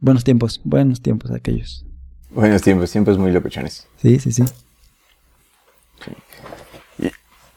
Buenos 0.00 0.24
tiempos, 0.24 0.62
buenos 0.64 1.02
tiempos 1.02 1.30
aquellos. 1.30 1.84
Buenos 2.30 2.62
tiempos, 2.62 2.90
tiempos 2.90 3.18
muy 3.18 3.32
locuchones. 3.32 3.86
Sí, 4.00 4.18
sí, 4.18 4.32
sí. 4.32 4.44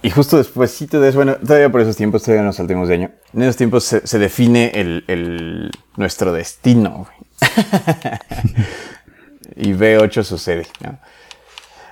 Y, 0.03 0.11
justo 0.11 0.37
después 0.37 0.77
de 0.79 1.09
eso, 1.09 1.17
bueno, 1.17 1.37
todavía 1.37 1.71
por 1.71 1.81
esos 1.81 1.97
tiempos, 1.97 2.23
todavía 2.23 2.45
nos 2.45 2.57
saltemos 2.57 2.87
de 2.87 2.93
año. 2.93 3.11
En 3.33 3.41
esos 3.41 3.57
tiempos 3.57 3.83
se, 3.83 4.19
define 4.19 4.71
el, 4.75 5.03
el, 5.07 5.71
nuestro 5.97 6.31
destino, 6.31 7.07
y 9.55 9.73
B8 9.73 10.23
sucede. 10.23 10.67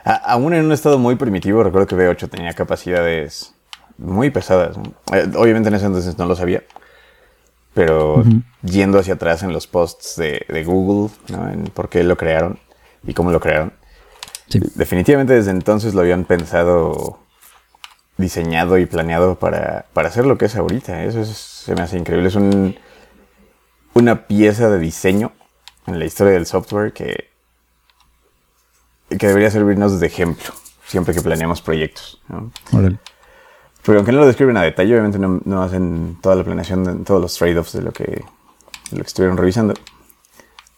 aún 0.04 0.54
en 0.54 0.66
un 0.66 0.72
estado 0.72 1.00
muy 1.00 1.16
primitivo, 1.16 1.64
recuerdo 1.64 1.88
que 1.88 1.96
B8 1.96 2.30
tenía 2.30 2.54
capacidades 2.54 3.56
muy 3.98 4.30
pesadas. 4.30 4.78
Eh, 5.12 5.32
obviamente 5.36 5.70
en 5.70 5.76
ese 5.76 5.88
entonces 5.88 6.18
no 6.18 6.26
lo 6.26 6.36
sabía. 6.36 6.64
Pero 7.76 8.24
yendo 8.64 8.98
hacia 8.98 9.14
atrás 9.14 9.44
en 9.44 9.54
los 9.54 9.68
posts 9.68 10.16
de, 10.16 10.64
Google, 10.66 11.14
en 11.28 11.66
por 11.66 11.90
qué 11.90 12.04
lo 12.04 12.18
crearon 12.18 12.58
y 13.06 13.14
cómo 13.14 13.30
lo 13.30 13.40
crearon, 13.40 13.74
Definitivamente 14.48 15.34
desde 15.34 15.52
entonces 15.52 15.94
lo 15.94 16.02
habían 16.02 16.24
pensado, 16.24 17.20
diseñado 18.18 18.78
y 18.78 18.86
planeado 18.86 19.40
para, 19.40 19.86
hacer 19.96 20.26
lo 20.26 20.38
que 20.38 20.46
es 20.46 20.56
ahorita. 20.56 21.04
Eso 21.04 21.26
se 21.26 21.74
me 21.76 21.82
hace 21.82 21.98
increíble. 21.98 22.28
Es 22.28 22.36
un, 22.36 22.78
una 23.94 24.28
pieza 24.28 24.70
de 24.70 24.80
diseño 24.80 25.32
en 25.88 26.00
la 26.00 26.06
historia 26.06 26.34
del 26.34 26.46
software 26.46 26.94
que, 26.94 27.32
que 29.10 29.28
debería 29.28 29.50
servirnos 29.50 30.00
de 30.00 30.08
ejemplo 30.08 30.54
siempre 30.86 31.14
que 31.14 31.22
planeamos 31.22 31.62
proyectos. 31.62 32.22
Porque 33.86 33.98
aunque 33.98 34.12
no 34.12 34.22
lo 34.22 34.26
describen 34.26 34.58
a 34.58 34.64
detalle, 34.64 34.94
obviamente 34.94 35.20
no, 35.20 35.62
hacen 35.62 36.18
toda 36.20 36.36
la 36.36 36.44
planeación, 36.44 37.04
todos 37.04 37.22
los 37.22 37.38
trade-offs 37.38 37.74
de 37.74 37.84
lo 37.84 37.92
que, 37.92 38.26
lo 38.92 38.98
que 38.98 39.08
estuvieron 39.08 39.38
revisando. 39.38 39.76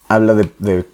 Habla 0.10 0.34
de, 0.34 0.86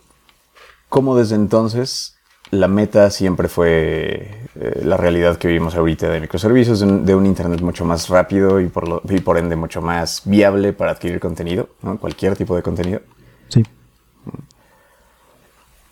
cómo 0.89 1.17
desde 1.17 1.36
entonces 1.36 2.20
la 2.51 2.67
meta 2.67 3.10
siempre 3.10 3.48
fue 3.48 4.48
eh, 4.53 4.82
la 4.84 4.96
realidad 4.96 5.38
que 5.38 5.48
vivimos 5.48 5.74
ahorita 5.74 6.08
de 6.08 6.22
microservicios, 6.22 6.82
de 6.82 7.15
un, 7.15 7.25
Internet 7.25 7.62
mucho 7.62 7.84
más 7.84 8.10
rápido 8.10 8.62
y 8.62 8.67
por, 8.67 9.01
y 9.10 9.20
por 9.20 9.39
ende 9.39 9.55
mucho 9.55 9.82
más 9.82 10.22
viable 10.25 10.72
para 10.72 10.91
adquirir 10.91 11.20
contenido, 11.20 11.70
cualquier 12.00 12.36
tipo 12.36 12.55
de 12.55 12.62
contenido. 12.62 13.01
Sí. 13.48 13.63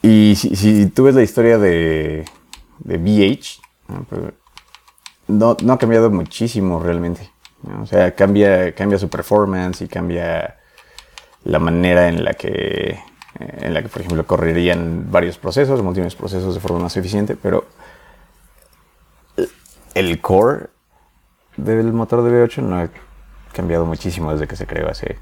Y 0.04 0.36
si, 0.36 0.86
tú 0.88 1.06
ves 1.06 1.16
la 1.16 1.24
historia 1.24 1.58
de, 1.58 2.26
de 2.80 2.98
VH, 2.98 3.60
pues, 4.08 4.22
¿no? 5.32 5.58
no, 5.64 5.74
ha 5.74 5.78
cambiado 5.78 6.10
muchísimo 6.10 6.80
realmente. 6.80 7.30
O 7.82 7.86
sea, 7.86 8.16
cambia, 8.16 8.74
cambia 8.74 8.98
su 8.98 9.10
performance 9.10 9.82
y 9.82 9.88
cambia 9.88 10.58
la 11.44 11.60
manera 11.60 12.08
en 12.08 12.24
la 12.24 12.34
que, 12.34 13.00
en 13.40 13.74
la 13.74 13.82
que, 13.82 13.90
por 13.90 14.02
ejemplo, 14.02 14.26
correrían 14.26 15.12
varios 15.12 15.38
procesos, 15.38 15.82
múltiples 15.84 16.16
procesos 16.16 16.56
de 16.56 16.60
forma 16.60 16.80
más 16.80 16.98
eficiente, 16.98 17.36
pero 17.36 17.66
el 19.94 20.22
core 20.22 20.70
del 21.58 21.94
motor 21.94 22.24
de 22.24 22.32
V8 22.32 22.64
no 22.64 22.78
ha 22.78 22.90
cambiado 23.54 23.86
muchísimo 23.86 24.32
desde 24.32 24.48
que 24.48 24.56
se 24.56 24.66
creó 24.66 24.90
hace 24.90 25.18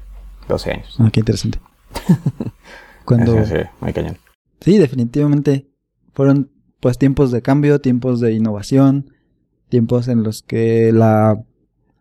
12 0.48 0.70
años. 0.70 0.96
Ah, 0.98 1.08
qué 1.12 1.20
interesante. 1.20 1.58
Cuando... 3.04 3.44
Sí, 3.44 3.54
muy 3.80 3.92
cañón. 3.92 4.18
Sí, 4.60 4.78
definitivamente. 4.78 5.68
Fueron 6.12 6.50
pues 6.80 6.98
tiempos 6.98 7.30
de 7.30 7.42
cambio, 7.42 7.80
tiempos 7.80 8.20
de 8.20 8.32
innovación, 8.32 9.12
tiempos 9.70 10.08
en 10.08 10.22
los 10.22 10.42
que 10.42 10.92
la, 10.92 11.42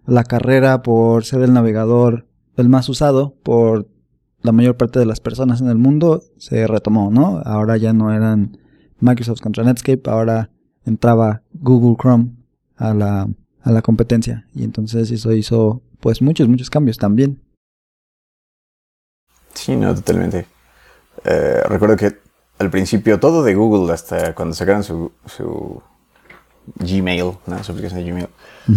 la 0.05 0.23
carrera 0.25 0.81
por 0.81 1.23
ser 1.23 1.41
el 1.41 1.53
navegador 1.53 2.25
el 2.57 2.67
más 2.67 2.89
usado 2.89 3.35
por 3.43 3.87
la 4.41 4.51
mayor 4.51 4.75
parte 4.75 4.99
de 4.99 5.05
las 5.05 5.19
personas 5.19 5.61
en 5.61 5.67
el 5.67 5.77
mundo 5.77 6.23
se 6.37 6.67
retomó, 6.67 7.09
¿no? 7.11 7.41
Ahora 7.45 7.77
ya 7.77 7.93
no 7.93 8.13
eran 8.13 8.57
Microsoft 8.99 9.41
contra 9.41 9.63
Netscape, 9.63 10.09
ahora 10.09 10.49
entraba 10.85 11.41
Google 11.53 11.95
Chrome 11.97 12.31
a 12.75 12.93
la, 12.93 13.29
a 13.61 13.71
la 13.71 13.81
competencia 13.81 14.47
y 14.53 14.63
entonces 14.63 15.11
eso 15.11 15.33
hizo 15.33 15.81
pues 15.99 16.21
muchos, 16.21 16.47
muchos 16.47 16.69
cambios 16.69 16.97
también. 16.97 17.41
Sí, 19.53 19.75
no, 19.75 19.93
totalmente. 19.93 20.47
Eh, 21.25 21.61
recuerdo 21.67 21.97
que 21.97 22.17
al 22.59 22.69
principio 22.69 23.19
todo 23.19 23.43
de 23.43 23.55
Google, 23.55 23.93
hasta 23.93 24.35
cuando 24.35 24.55
sacaron 24.55 24.83
su, 24.83 25.11
su 25.25 25.81
Gmail, 26.75 27.33
¿no? 27.45 27.63
su 27.63 27.71
aplicación 27.71 28.03
de 28.03 28.11
Gmail, 28.11 28.27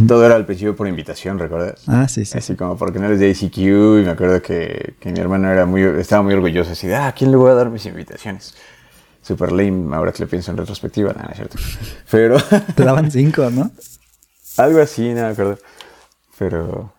todo 0.06 0.25
era 0.25 0.37
al 0.37 0.46
principio 0.46 0.75
por 0.75 0.88
invitación, 0.88 1.38
¿recuerdas? 1.38 1.82
Ah, 1.87 2.08
sí, 2.08 2.25
sí. 2.25 2.38
Así 2.38 2.56
como 2.56 2.76
por 2.76 2.92
canales 2.92 3.18
de 3.18 3.28
ICQ 3.30 3.56
y 3.56 4.04
me 4.04 4.11
acuerdo 4.11 4.40
que, 4.40 4.94
que, 4.99 5.12
mi 5.12 5.20
hermano 5.20 5.50
era 5.50 5.66
muy, 5.66 5.82
estaba 5.82 6.22
muy 6.22 6.34
orgulloso, 6.34 6.72
así 6.72 6.87
de, 6.87 6.94
ah, 6.94 7.08
¿a 7.08 7.12
quién 7.12 7.30
le 7.30 7.37
voy 7.37 7.50
a 7.50 7.54
dar 7.54 7.70
mis 7.70 7.84
invitaciones? 7.87 8.54
Super 9.20 9.52
lame, 9.52 9.94
ahora 9.94 10.12
que 10.12 10.22
le 10.22 10.26
pienso 10.26 10.50
en 10.50 10.56
retrospectiva, 10.56 11.12
nada, 11.12 11.28
es 11.30 11.37
cierto. 11.37 11.58
Pero... 12.11 12.37
Te 12.75 12.84
daban 12.84 13.11
cinco, 13.11 13.50
¿no? 13.50 13.70
Algo 14.56 14.80
así, 14.80 15.08
no 15.08 15.22
me 15.22 15.28
acuerdo. 15.28 15.58
Pero... 16.38 16.92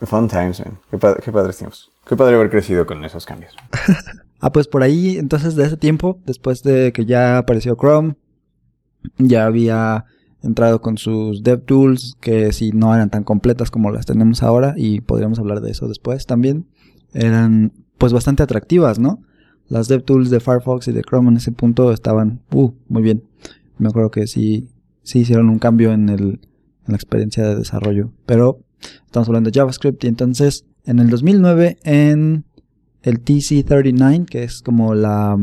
Fun 0.00 0.28
times, 0.28 0.60
man. 0.60 0.78
Qué, 0.90 0.98
qué 1.24 1.32
padres 1.32 1.56
tiempos. 1.56 1.90
Qué 2.06 2.16
padre 2.16 2.36
haber 2.36 2.50
crecido 2.50 2.86
con 2.86 3.04
esos 3.04 3.26
cambios. 3.26 3.54
Ah, 4.40 4.52
pues 4.52 4.68
por 4.68 4.84
ahí, 4.84 5.18
entonces 5.18 5.56
de 5.56 5.66
ese 5.66 5.76
tiempo, 5.76 6.20
después 6.24 6.62
de 6.62 6.92
que 6.92 7.04
ya 7.04 7.38
apareció 7.38 7.74
Chrome, 7.74 8.14
ya 9.18 9.46
había 9.46 10.04
entrado 10.42 10.80
con 10.80 10.98
sus 10.98 11.42
DevTools, 11.42 12.16
que 12.20 12.52
si 12.52 12.70
no 12.70 12.94
eran 12.94 13.10
tan 13.10 13.24
completas 13.24 13.70
como 13.70 13.90
las 13.90 14.06
tenemos 14.06 14.42
ahora, 14.42 14.74
y 14.76 15.00
podríamos 15.00 15.38
hablar 15.38 15.60
de 15.60 15.70
eso 15.70 15.88
después 15.88 16.26
también, 16.26 16.66
eran 17.12 17.72
pues 17.98 18.12
bastante 18.12 18.42
atractivas, 18.42 18.98
¿no? 18.98 19.20
Las 19.68 19.88
DevTools 19.88 20.30
de 20.30 20.40
Firefox 20.40 20.88
y 20.88 20.92
de 20.92 21.02
Chrome 21.02 21.30
en 21.30 21.36
ese 21.36 21.52
punto 21.52 21.92
estaban, 21.92 22.40
uh, 22.52 22.72
muy 22.88 23.02
bien. 23.02 23.24
Me 23.76 23.88
acuerdo 23.88 24.10
que 24.10 24.26
sí, 24.26 24.68
sí 25.02 25.20
hicieron 25.20 25.50
un 25.50 25.58
cambio 25.58 25.92
en, 25.92 26.08
el, 26.08 26.22
en 26.22 26.38
la 26.86 26.96
experiencia 26.96 27.46
de 27.46 27.56
desarrollo. 27.56 28.12
Pero 28.24 28.60
estamos 29.04 29.28
hablando 29.28 29.50
de 29.50 29.58
JavaScript 29.58 30.04
y 30.04 30.06
entonces 30.06 30.64
en 30.84 31.00
el 31.00 31.10
2009 31.10 31.78
en 31.82 32.44
el 33.02 33.22
TC39, 33.22 34.24
que 34.24 34.44
es 34.44 34.62
como 34.62 34.94
la, 34.94 35.36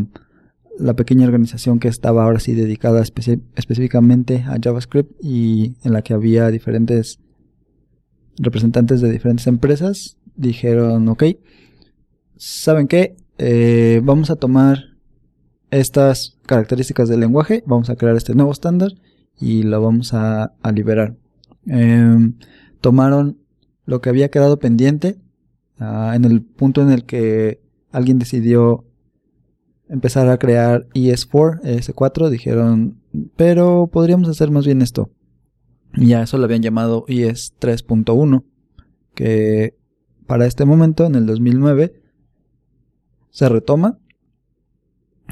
pequeña 0.95 1.25
organización 1.25 1.79
que 1.79 1.87
estaba 1.87 2.23
ahora 2.23 2.39
sí 2.39 2.53
dedicada 2.53 3.01
específicamente 3.01 4.43
a 4.47 4.57
JavaScript 4.61 5.11
y 5.21 5.75
en 5.83 5.93
la 5.93 6.01
que 6.01 6.13
había 6.13 6.49
diferentes 6.49 7.19
representantes 8.37 9.01
de 9.01 9.11
diferentes 9.11 9.47
empresas, 9.47 10.17
dijeron, 10.35 11.07
ok, 11.07 11.23
¿saben 12.35 12.87
qué? 12.87 13.15
Eh, 13.37 14.01
vamos 14.03 14.29
a 14.29 14.35
tomar 14.35 14.79
estas 15.71 16.37
características 16.45 17.09
del 17.09 17.21
lenguaje, 17.21 17.63
vamos 17.65 17.89
a 17.89 17.95
crear 17.95 18.15
este 18.15 18.35
nuevo 18.35 18.51
estándar 18.51 18.91
y 19.39 19.63
lo 19.63 19.81
vamos 19.81 20.13
a, 20.13 20.53
liberar. 20.73 21.15
Em, 21.65 22.35
tomaron 22.81 23.37
lo 23.85 24.01
que 24.01 24.09
había 24.09 24.29
quedado 24.29 24.59
pendiente 24.59 25.17
Ah, 25.79 26.13
en 26.15 26.23
el 26.23 26.41
punto 26.41 26.81
en 26.81 26.89
el 26.91 27.05
que 27.05 27.59
alguien 27.91 28.17
decidió 28.17 28.85
empezar 29.89 30.29
a 30.29 30.37
crear 30.37 30.87
ES4, 30.93 31.61
ES4, 31.61 32.29
dijeron, 32.29 33.01
pero 33.35 33.87
podríamos 33.91 34.29
hacer 34.29 34.51
más 34.51 34.65
bien 34.65 34.81
esto. 34.81 35.09
Y 35.93 36.07
ya 36.07 36.23
eso 36.23 36.37
lo 36.37 36.45
habían 36.45 36.61
llamado 36.61 37.05
ES 37.07 37.53
3.1, 37.59 38.43
que 39.13 39.77
para 40.27 40.45
este 40.45 40.65
momento, 40.65 41.05
en 41.05 41.15
el 41.15 41.25
2009, 41.25 41.93
se 43.29 43.49
retoma 43.49 43.99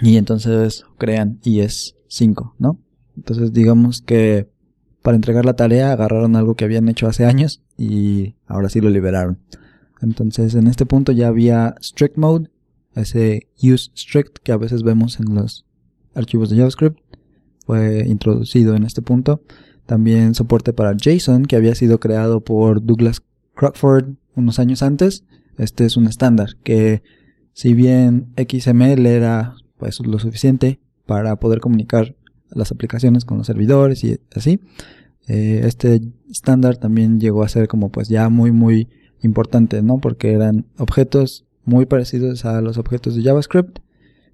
y 0.01 0.17
entonces 0.17 0.85
crean 0.97 1.39
ES 1.43 1.95
5, 2.07 2.55
¿no? 2.59 2.79
Entonces 3.15 3.53
digamos 3.53 4.01
que 4.01 4.49
para 5.01 5.15
entregar 5.15 5.45
la 5.45 5.55
tarea 5.55 5.91
agarraron 5.91 6.35
algo 6.35 6.55
que 6.55 6.65
habían 6.65 6.89
hecho 6.89 7.07
hace 7.07 7.25
años 7.25 7.61
y 7.77 8.35
ahora 8.47 8.69
sí 8.69 8.81
lo 8.81 8.89
liberaron. 8.89 9.39
Entonces 10.01 10.55
en 10.55 10.67
este 10.67 10.85
punto 10.85 11.11
ya 11.11 11.27
había 11.27 11.75
strict 11.81 12.17
mode, 12.17 12.49
ese 12.95 13.47
use 13.61 13.91
strict 13.95 14.37
que 14.43 14.51
a 14.51 14.57
veces 14.57 14.83
vemos 14.83 15.19
en 15.19 15.33
los 15.33 15.65
archivos 16.13 16.49
de 16.49 16.57
JavaScript, 16.57 16.99
fue 17.65 18.05
introducido 18.07 18.75
en 18.75 18.83
este 18.83 19.01
punto. 19.01 19.41
También 19.85 20.35
soporte 20.35 20.73
para 20.73 20.95
JSON 20.95 21.45
que 21.45 21.55
había 21.55 21.75
sido 21.75 21.99
creado 21.99 22.41
por 22.41 22.85
Douglas 22.85 23.21
Crockford 23.55 24.15
unos 24.35 24.59
años 24.59 24.83
antes. 24.83 25.25
Este 25.57 25.85
es 25.85 25.97
un 25.97 26.07
estándar 26.07 26.55
que 26.63 27.03
si 27.53 27.73
bien 27.73 28.33
XML 28.37 29.05
era 29.05 29.55
pues 29.77 29.99
lo 29.99 30.19
suficiente 30.19 30.79
para 31.05 31.35
poder 31.37 31.59
comunicar 31.59 32.15
las 32.49 32.71
aplicaciones 32.71 33.25
con 33.25 33.37
los 33.37 33.47
servidores 33.47 34.03
y 34.03 34.19
así, 34.35 34.59
eh, 35.27 35.61
este 35.65 36.01
estándar 36.29 36.77
también 36.77 37.19
llegó 37.19 37.43
a 37.43 37.49
ser 37.49 37.67
como 37.67 37.91
pues 37.91 38.09
ya 38.09 38.29
muy 38.29 38.51
muy 38.51 38.89
importante, 39.21 39.81
¿no? 39.81 39.99
Porque 39.99 40.33
eran 40.33 40.65
objetos 40.77 41.45
muy 41.65 41.85
parecidos 41.85 42.45
a 42.45 42.61
los 42.61 42.77
objetos 42.77 43.15
de 43.15 43.23
JavaScript, 43.23 43.79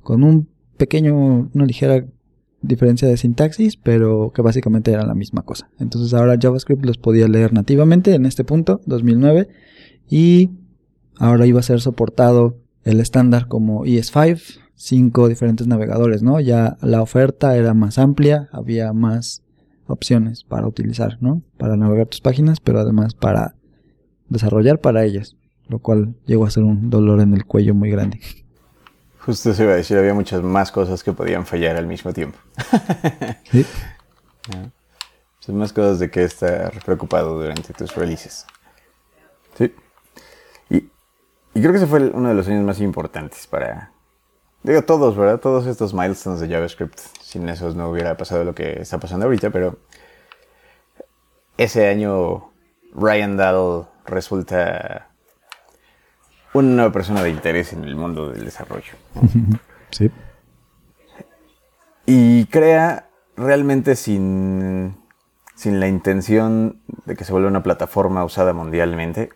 con 0.02 0.24
un 0.24 0.48
pequeño, 0.78 1.50
una 1.54 1.66
ligera 1.66 2.06
diferencia 2.62 3.08
de 3.08 3.18
sintaxis, 3.18 3.78
pero 3.78 4.32
que 4.34 4.42
básicamente 4.42 4.92
eran 4.92 5.08
la 5.08 5.16
misma 5.16 5.44
cosa. 5.44 5.70
Entonces 5.80 6.14
ahora 6.14 6.38
JavaScript 6.40 6.86
los 6.86 6.98
podía 6.98 7.28
leer 7.28 7.54
nativamente 7.54 8.14
en 8.14 8.26
este 8.26 8.44
punto, 8.44 8.82
2009, 8.86 9.48
y 10.10 10.52
ahora 11.18 11.46
iba 11.46 11.60
a 11.60 11.64
ser 11.64 11.82
soportado 11.82 12.58
el 12.84 13.00
estándar 13.00 13.48
como 13.48 13.86
ES5, 13.86 14.60
cinco 14.76 15.28
diferentes 15.28 15.68
navegadores, 15.68 16.24
¿no? 16.24 16.40
Ya 16.40 16.78
la 16.82 17.02
oferta 17.02 17.56
era 17.58 17.74
más 17.74 17.98
amplia, 17.98 18.50
había 18.52 18.94
más 18.94 19.44
opciones 19.88 20.44
para 20.44 20.68
utilizar, 20.68 21.18
¿no? 21.22 21.42
Para 21.58 21.76
navegar 21.76 22.08
tus 22.08 22.22
páginas, 22.22 22.60
pero 22.60 22.80
además 22.80 23.14
para 23.14 23.56
desarrollar 24.30 24.80
para 24.80 25.04
ellas, 25.04 25.36
lo 25.70 25.80
cual 25.80 26.16
llegó 26.26 26.46
a 26.46 26.52
ser 26.52 26.64
un 26.64 26.90
dolor 26.90 27.22
en 27.22 27.34
el 27.34 27.46
cuello 27.46 27.74
muy 27.74 27.90
grande. 27.90 28.20
Justo 29.20 29.54
se 29.54 29.64
iba 29.64 29.74
a 29.74 29.76
decir, 29.76 29.98
había 29.98 30.14
muchas 30.14 30.42
más 30.42 30.72
cosas 30.72 31.04
que 31.04 31.14
podían 31.14 31.46
fallar 31.46 31.78
al 31.78 31.86
mismo 31.86 32.12
tiempo. 32.12 32.38
sí. 33.52 33.66
Son 35.40 35.56
más 35.56 35.72
cosas 35.72 36.00
de 36.00 36.10
que 36.10 36.24
estar 36.24 36.84
preocupado 36.84 37.40
durante 37.40 37.72
tus 37.74 37.96
releases. 37.96 38.46
Sí. 39.56 39.74
Y, 40.70 40.90
creo 41.54 41.72
que 41.72 41.78
ese 41.78 41.88
fue 41.88 42.10
uno 42.10 42.30
de 42.30 42.36
los 42.36 42.48
años 42.48 42.64
más 42.66 42.80
importantes 42.82 43.46
para, 43.46 43.92
Digo 44.64 44.82
todos, 44.82 45.16
¿verdad? 45.16 45.40
Todos 45.40 45.68
estos 45.68 45.94
milestones 45.94 46.40
de 46.40 46.50
JavaScript. 46.50 46.98
Sin 47.22 47.48
esos 47.48 47.76
no 47.76 47.90
hubiera 47.90 48.18
pasado 48.18 48.44
lo 48.44 48.56
que 48.56 48.82
está 48.82 49.00
pasando 49.00 49.26
ahorita, 49.26 49.52
pero 49.52 49.78
ese 51.58 51.88
año 51.88 52.52
Ryan 52.94 53.38
Dahl 53.38 53.88
resulta 54.06 55.09
una 56.54 56.92
persona 56.92 57.24
de 57.24 57.30
interés 57.30 57.74
en 57.74 57.84
el 57.84 57.96
mundo 57.96 58.30
del 58.30 58.46
desarrollo. 58.46 58.94
Sí. 59.92 60.12
Y 62.06 62.46
crea 62.46 63.10
realmente 63.36 63.96
sin, 63.96 64.96
sin 65.56 65.80
la 65.80 65.88
intención 65.88 66.80
de 67.06 67.16
que 67.16 67.24
se 67.24 67.32
vuelva 67.32 67.50
una 67.50 67.64
plataforma 67.64 68.24
usada 68.24 68.54
mundialmente 68.54 69.32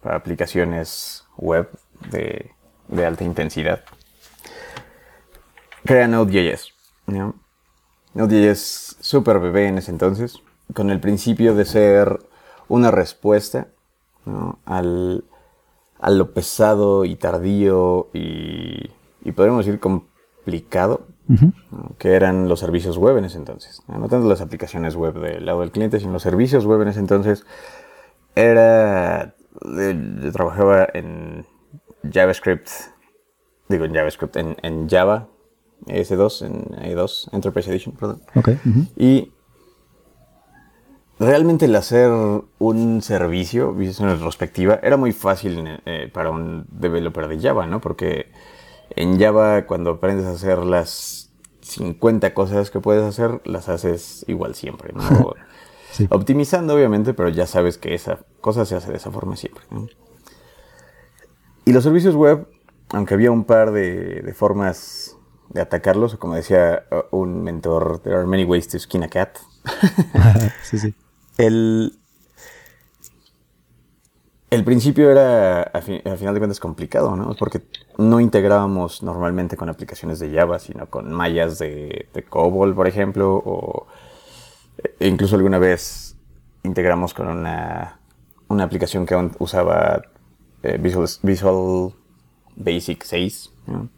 para 0.00 0.16
aplicaciones 0.16 1.26
web 1.36 1.68
de, 2.10 2.52
de 2.88 3.04
alta 3.04 3.24
intensidad. 3.24 3.84
Crea 5.84 6.08
Node.js. 6.08 6.72
¿no? 7.06 7.34
Node.js 8.14 8.96
super 9.00 9.38
bebé 9.38 9.66
en 9.68 9.76
ese 9.76 9.90
entonces, 9.90 10.40
con 10.72 10.90
el 10.90 11.00
principio 11.00 11.54
de 11.54 11.66
ser 11.66 12.18
una 12.68 12.90
respuesta 12.90 13.68
¿no? 14.24 14.58
al, 14.64 15.24
a 16.02 16.10
lo 16.10 16.32
pesado 16.34 17.04
y 17.04 17.14
tardío 17.14 18.08
y, 18.12 18.90
y 19.22 19.32
podríamos 19.32 19.64
decir 19.64 19.80
complicado 19.80 21.06
que 21.96 22.12
eran 22.12 22.48
los 22.48 22.60
servicios 22.60 22.98
web 22.98 23.16
en 23.16 23.24
ese 23.24 23.38
entonces. 23.38 23.82
No 23.86 24.08
tanto 24.08 24.28
las 24.28 24.40
aplicaciones 24.40 24.96
web 24.96 25.14
del 25.14 25.46
lado 25.46 25.60
del 25.60 25.70
cliente, 25.70 26.00
sino 26.00 26.12
los 26.12 26.22
servicios 26.22 26.66
web 26.66 26.82
en 26.82 26.88
ese 26.88 27.00
entonces. 27.00 27.46
Era. 28.34 29.34
Yo 29.62 30.32
trabajaba 30.32 30.88
en 30.92 31.46
JavaScript, 32.12 32.68
digo 33.68 33.84
en 33.84 33.94
JavaScript, 33.94 34.36
en, 34.36 34.56
en 34.62 34.88
Java, 34.88 35.28
S2, 35.86 36.46
en 36.46 36.64
E2, 36.96 37.28
Enterprise 37.32 37.70
Edition, 37.70 37.94
perdón. 37.94 38.22
Ok. 38.34 38.48
ujú. 38.66 38.86
Y 38.96 39.32
realmente 41.22 41.66
el 41.66 41.76
hacer 41.76 42.10
un 42.58 43.02
servicio, 43.02 43.72
visto 43.72 44.02
en 44.02 44.10
retrospectiva, 44.10 44.80
era 44.82 44.96
muy 44.96 45.12
fácil 45.12 45.80
eh, 45.86 46.10
para 46.12 46.30
un 46.30 46.66
developer 46.70 47.28
de 47.28 47.40
Java, 47.40 47.66
¿no? 47.66 47.80
Porque 47.80 48.30
en 48.90 49.18
Java, 49.18 49.66
cuando 49.66 49.92
aprendes 49.92 50.26
a 50.26 50.32
hacer 50.32 50.58
las 50.58 51.30
50 51.60 52.34
cosas 52.34 52.70
que 52.70 52.80
puedes 52.80 53.02
hacer, 53.02 53.40
las 53.44 53.68
haces 53.68 54.24
igual 54.28 54.54
siempre, 54.54 54.92
¿no? 54.92 55.02
Sí. 55.92 56.08
Optimizando, 56.08 56.74
obviamente, 56.74 57.12
pero 57.12 57.28
ya 57.28 57.46
sabes 57.46 57.76
que 57.76 57.92
esa 57.92 58.20
cosa 58.40 58.64
se 58.64 58.74
hace 58.74 58.90
de 58.90 58.96
esa 58.96 59.10
forma 59.10 59.36
siempre, 59.36 59.62
¿no? 59.70 59.88
Y 61.66 61.74
los 61.74 61.84
servicios 61.84 62.14
web, 62.14 62.48
aunque 62.94 63.12
había 63.12 63.30
un 63.30 63.44
par 63.44 63.72
de, 63.72 64.22
de 64.22 64.32
formas 64.32 65.18
de 65.50 65.60
atacarlos, 65.60 66.14
o 66.14 66.18
como 66.18 66.34
decía 66.34 66.84
uh, 66.90 67.14
un 67.14 67.42
mentor, 67.42 67.98
there 67.98 68.16
are 68.16 68.26
many 68.26 68.44
ways 68.44 68.66
to 68.68 68.78
skin 68.78 69.02
a 69.02 69.08
cat. 69.08 69.36
sí, 70.62 70.78
sí. 70.78 70.94
El, 71.38 71.92
el 74.50 74.64
principio 74.64 75.10
era, 75.10 75.62
a, 75.62 75.80
fi- 75.80 76.02
a 76.04 76.16
final 76.16 76.34
de 76.34 76.40
cuentas, 76.40 76.60
complicado, 76.60 77.16
¿no? 77.16 77.34
Porque 77.34 77.62
no 77.96 78.20
integrábamos 78.20 79.02
normalmente 79.02 79.56
con 79.56 79.68
aplicaciones 79.70 80.18
de 80.18 80.30
Java, 80.30 80.58
sino 80.58 80.86
con 80.90 81.10
mallas 81.12 81.58
de, 81.58 82.08
de 82.12 82.22
COBOL, 82.24 82.74
por 82.74 82.86
ejemplo, 82.86 83.42
o 83.44 83.86
e 84.98 85.08
incluso 85.08 85.36
alguna 85.36 85.58
vez 85.58 86.16
integramos 86.62 87.14
con 87.14 87.28
una, 87.28 87.98
una 88.48 88.64
aplicación 88.64 89.06
que 89.06 89.14
aún 89.14 89.32
usaba 89.38 90.02
eh, 90.62 90.78
Visual, 90.78 91.08
Visual 91.22 91.92
Basic 92.56 93.02
6, 93.04 93.50
¿no? 93.66 93.88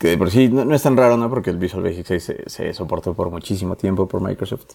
Que 0.00 0.08
de 0.10 0.18
por 0.18 0.30
sí 0.32 0.48
no, 0.48 0.64
no 0.64 0.74
es 0.74 0.82
tan 0.82 0.96
raro, 0.96 1.16
¿no? 1.16 1.30
Porque 1.30 1.50
el 1.50 1.58
Visual 1.58 1.84
Basic 1.84 2.06
6 2.06 2.24
se, 2.24 2.50
se 2.50 2.74
soportó 2.74 3.14
por 3.14 3.30
muchísimo 3.30 3.76
tiempo 3.76 4.08
por 4.08 4.22
Microsoft. 4.22 4.66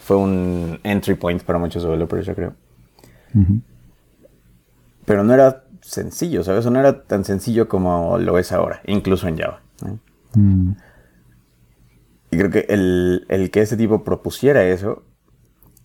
Fue 0.00 0.16
un 0.16 0.80
entry 0.84 1.14
point 1.16 1.42
para 1.44 1.58
muchos 1.60 1.82
developers, 1.84 2.26
yo 2.26 2.34
creo. 2.36 2.54
Pero 5.04 5.24
no 5.24 5.34
era 5.34 5.64
sencillo, 5.82 6.44
¿sabes? 6.44 6.66
No 6.66 6.78
era 6.78 7.04
tan 7.04 7.24
sencillo 7.24 7.68
como 7.68 8.18
lo 8.18 8.38
es 8.38 8.52
ahora, 8.52 8.80
incluso 8.86 9.26
en 9.28 9.38
Java. 9.38 9.62
¿no? 9.80 9.98
Mm, 10.34 10.72
Y 12.30 12.36
creo 12.36 12.50
que 12.50 12.66
el, 12.68 13.26
el 13.28 13.50
que 13.50 13.60
este 13.62 13.76
tipo 13.76 14.04
propusiera 14.04 14.64
eso, 14.66 15.02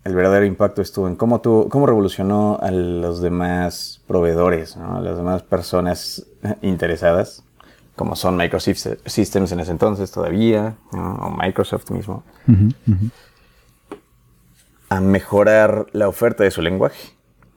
el 0.04 0.15
verdadero 0.15 0.45
impacto 0.45 0.82
estuvo 0.82 1.08
en 1.08 1.15
cómo, 1.15 1.41
tuvo, 1.41 1.69
cómo 1.69 1.88
revolucionó 1.88 2.60
a 2.62 2.71
los 2.71 3.21
demás 3.21 4.04
proveedores, 4.08 4.78
¿no? 4.78 4.97
a 4.97 5.02
las 5.02 5.17
demás 5.17 5.43
personas 5.43 6.28
interesadas, 6.62 7.45
como 7.95 8.15
son 8.15 8.36
Microsoft 8.36 8.88
Systems 9.06 9.51
en 9.51 9.60
ese 9.60 9.71
entonces 9.71 10.12
todavía, 10.12 10.77
¿no? 10.91 11.15
o 11.15 11.29
Microsoft 11.29 11.91
mismo, 11.91 12.23
a 14.89 14.99
mejorar 15.01 15.88
la 15.91 16.08
oferta 16.08 16.43
de 16.43 16.51
su 16.51 16.62
lenguaje. 16.62 17.13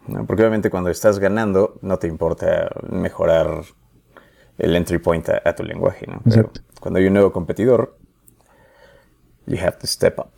¿no? 0.06 0.26
Porque 0.26 0.42
obviamente 0.42 0.70
cuando 0.70 0.90
estás 0.90 1.18
ganando 1.18 1.78
no 1.82 1.98
te 1.98 2.06
importa 2.06 2.70
mejorar 2.88 3.62
el 4.58 4.76
entry 4.76 4.98
point 4.98 5.28
a, 5.28 5.42
a 5.44 5.54
tu 5.54 5.62
lenguaje. 5.62 6.06
¿no? 6.06 6.20
Pero 6.24 6.40
Exacto. 6.48 6.60
cuando 6.80 6.98
hay 6.98 7.06
un 7.06 7.14
nuevo 7.14 7.32
competidor, 7.32 7.96
you 9.46 9.58
have 9.58 9.78
to 9.78 9.86
step 9.86 10.18
up. 10.18 10.32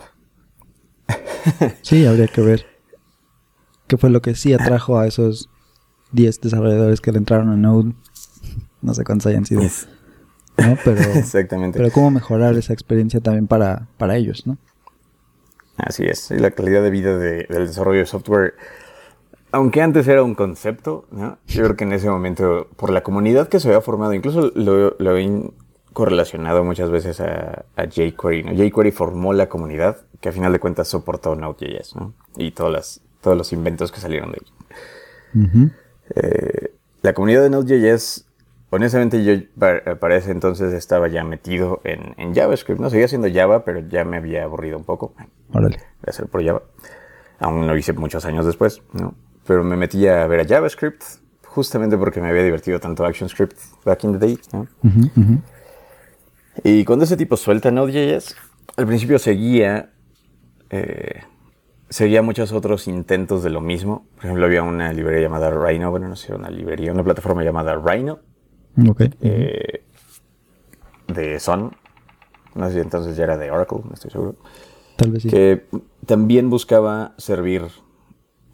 Sí, 1.83 2.05
habría 2.05 2.29
que 2.29 2.43
ver 2.43 2.67
qué 3.87 3.97
fue 3.97 4.11
lo 4.11 4.21
que 4.21 4.35
sí 4.35 4.53
atrajo 4.53 4.99
a 4.99 5.07
esos 5.07 5.49
10 6.13 6.41
desarrolladores 6.41 7.01
que 7.01 7.13
le 7.13 7.19
entraron 7.19 7.49
a 7.49 7.57
Node. 7.57 7.95
No 8.83 8.95
sé 8.95 9.05
cuántos 9.05 9.27
hayan 9.27 9.45
sido, 9.47 9.63
Es- 9.63 9.89
¿no? 10.59 10.77
Pero, 10.85 11.01
Exactamente. 11.15 11.79
pero 11.79 11.91
cómo 11.93 12.11
mejorar 12.11 12.55
esa 12.57 12.73
experiencia 12.73 13.21
también 13.21 13.47
para, 13.47 13.87
para 13.97 14.17
ellos, 14.17 14.47
¿no? 14.47 14.57
Así 15.77 16.05
es. 16.05 16.31
Y 16.33 16.39
la 16.39 16.51
calidad 16.51 16.83
de 16.83 16.91
vida 16.91 17.17
de- 17.17 17.47
del 17.49 17.67
desarrollo 17.69 18.01
de 18.01 18.07
software, 18.07 18.55
aunque 19.53 19.81
antes 19.83 20.07
era 20.09 20.23
un 20.25 20.35
concepto, 20.35 21.07
¿no? 21.13 21.39
yo 21.47 21.63
creo 21.65 21.77
que 21.77 21.85
en 21.85 21.93
ese 21.93 22.11
momento, 22.11 22.69
por 22.77 22.91
la 22.91 23.03
comunidad 23.03 23.49
que 23.49 23.61
se 23.61 23.69
había 23.69 23.81
formado, 23.81 24.13
incluso 24.15 24.51
lo, 24.55 24.97
lo 24.99 25.17
he 25.17 25.51
correlacionado 25.93 26.65
muchas 26.65 26.91
veces 26.91 27.21
a, 27.21 27.65
a 27.77 27.87
jQuery. 27.87 28.43
¿no? 28.45 28.53
jQuery 28.55 28.91
formó 28.91 29.33
la 29.33 29.49
comunidad 29.49 29.99
que 30.21 30.29
a 30.29 30.33
final 30.33 30.53
de 30.53 30.59
cuentas 30.61 30.89
soportó 30.89 31.35
Node.js 31.37 31.95
¿no? 31.97 32.13
y 32.37 32.51
todas 32.51 32.73
las, 32.73 33.01
todos 33.21 33.37
los 33.37 33.53
inventos 33.53 33.91
que 33.93 34.01
salieron 34.01 34.33
de 34.33 34.39
ahí. 34.41 35.43
Ujú. 35.45 35.71
Eh, 36.17 36.73
la 37.03 37.13
comunidad 37.15 37.43
de 37.43 37.51
Node.js, 37.51 38.27
honestamente 38.71 39.25
yo 39.25 39.33
pa- 39.59 39.97
para 39.99 40.17
ese 40.17 40.31
entonces 40.31 40.73
estaba 40.73 41.09
ya 41.09 41.25
metido 41.25 41.81
en, 41.85 42.15
en 42.17 42.35
JavaScript, 42.35 42.81
¿no? 42.81 42.91
Seguía 42.91 43.09
siendo 43.09 43.29
Java, 43.33 43.65
pero 43.65 43.81
ya 43.81 44.05
me 44.05 44.17
había 44.19 44.45
aburrido 44.45 44.77
un 44.79 44.85
poco 44.85 45.15
Órale. 45.53 45.77
de 45.77 46.11
hacer 46.11 46.27
por 46.27 46.45
Java. 46.45 46.63
Aún 47.41 47.67
lo 47.67 47.77
hice 47.77 47.93
muchos 47.93 48.25
años 48.25 48.45
después, 48.47 48.83
¿no? 48.93 49.15
Pero 49.47 49.65
me 49.65 49.77
metí 49.77 50.07
a 50.07 50.27
ver 50.27 50.41
a 50.41 50.45
JavaScript 50.47 51.03
justamente 51.47 51.97
porque 51.97 52.21
me 52.21 52.29
había 52.29 52.43
divertido 52.43 52.79
tanto 52.81 53.05
ActionScript 53.07 53.57
back 53.85 54.05
in 54.05 54.19
the 54.19 54.27
day. 54.27 54.39
Y 56.65 56.85
cuando 56.85 57.05
ese 57.05 57.17
tipo 57.17 57.37
suelta 57.37 57.71
Node.js, 57.71 58.37
al 58.77 58.87
principio 58.87 59.19
seguía, 59.19 59.91
eh, 60.71 61.23
seguía 61.89 62.21
muchos 62.23 62.53
otros 62.53 62.89
intentos 62.89 63.43
de 63.43 63.51
lo 63.51 63.61
mismo. 63.61 64.07
Por 64.17 64.25
ejemplo, 64.25 64.45
había 64.47 64.63
una 64.63 64.93
librería 64.93 65.23
llamada 65.29 65.51
Rhino, 65.51 65.91
bueno, 65.91 66.09
no 66.09 66.17
sé, 66.17 66.35
una 66.35 66.51
librería, 66.51 66.93
una 66.93 67.05
plataforma 67.05 67.43
llamada 67.45 67.77
Rhino, 67.77 68.19
Ok. 68.89 69.03
eh, 69.21 69.85
de 71.09 71.41
Sun. 71.41 71.77
No 72.55 72.67
sé 72.69 72.75
si 72.75 72.81
entonces 72.81 73.17
ya 73.17 73.25
era 73.25 73.37
de 73.37 73.51
Oracle, 73.51 73.79
no 73.85 73.95
estoy 73.95 74.11
seguro. 74.11 74.37
Tal 74.97 75.13
vez 75.13 75.23
sí. 75.23 75.31
que 75.31 75.67
también 76.07 76.51
buscaba 76.51 77.15
servir 77.19 77.67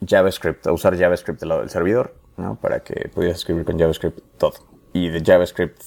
JavaScript, 0.06 0.66
usar 0.66 0.96
JavaScript 0.98 1.40
del 1.40 1.48
lado 1.48 1.60
del 1.62 1.70
servidor, 1.70 2.14
¿no? 2.36 2.56
Para 2.56 2.80
que 2.80 3.08
pudieras 3.08 3.38
escribir 3.38 3.64
con 3.64 3.78
JavaScript 3.78 4.20
todo. 4.38 4.54
Y 4.92 5.08
de 5.08 5.22
JavaScript 5.24 5.80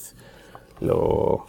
lo 0.80 1.46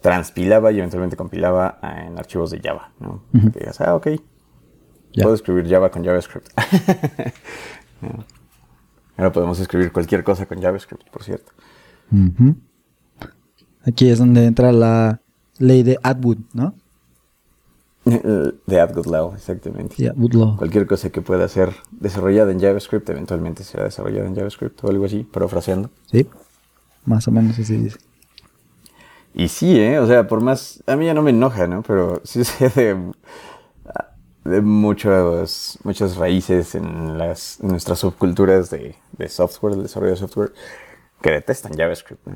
transpilaba 0.00 0.72
y 0.72 0.78
eventualmente 0.78 1.16
compilaba 1.16 1.78
en 1.82 2.18
archivos 2.18 2.50
de 2.50 2.60
Java, 2.60 2.92
¿no? 3.00 3.22
Que 3.52 3.60
digas, 3.60 3.80
ah, 3.80 3.94
ok, 3.94 4.08
puedo 5.14 5.34
escribir 5.34 5.68
Java 5.68 5.90
con 5.90 6.04
JavaScript. 6.04 6.48
¿No? 8.00 8.24
Ahora 9.16 9.32
podemos 9.32 9.58
escribir 9.58 9.92
cualquier 9.92 10.22
cosa 10.22 10.46
con 10.46 10.62
JavaScript, 10.62 11.10
por 11.10 11.24
cierto. 11.24 11.52
Ujú. 12.10 12.56
Aquí 13.84 14.08
es 14.08 14.18
donde 14.18 14.46
entra 14.46 14.72
la 14.72 15.20
ley 15.58 15.82
de 15.82 15.98
Atwood, 16.02 16.38
¿no? 16.52 16.74
De 18.04 18.88
Law, 19.06 19.34
exactamente. 19.34 19.96
Sí, 19.96 20.06
Atwood 20.06 20.32
Law. 20.32 20.56
Cualquier 20.56 20.86
cosa 20.86 21.10
que 21.10 21.20
pueda 21.20 21.46
ser 21.48 21.74
desarrollada 21.90 22.52
en 22.52 22.60
JavaScript 22.60 23.08
eventualmente 23.10 23.64
será 23.64 23.84
desarrollada 23.84 24.26
en 24.26 24.34
JavaScript 24.34 24.82
o 24.82 24.88
algo 24.88 25.04
así, 25.04 25.24
parafraseando. 25.24 25.90
Sí. 26.10 26.26
Más 27.04 27.28
o 27.28 27.30
menos 27.30 27.58
así 27.58 27.76
dice. 27.76 27.98
Y 29.34 29.48
sí, 29.48 29.78
¿eh? 29.78 29.98
O 29.98 30.06
sea, 30.06 30.26
por 30.26 30.40
más... 30.40 30.82
A 30.86 30.96
mí 30.96 31.04
ya 31.06 31.14
no 31.14 31.22
me 31.22 31.30
enoja, 31.30 31.66
¿no? 31.66 31.82
Pero 31.82 32.20
sí 32.24 32.44
sé 32.44 32.70
de, 32.70 32.96
de 34.44 34.60
muchos, 34.62 35.78
muchas 35.84 36.16
raíces 36.16 36.74
en, 36.74 37.18
las, 37.18 37.60
en 37.60 37.68
nuestras 37.68 37.98
subculturas 37.98 38.70
de, 38.70 38.96
de 39.18 39.28
software, 39.28 39.74
del 39.74 39.82
desarrollo 39.82 40.12
de 40.12 40.18
software, 40.18 40.52
que 41.20 41.30
detestan 41.30 41.72
JavaScript. 41.76 42.26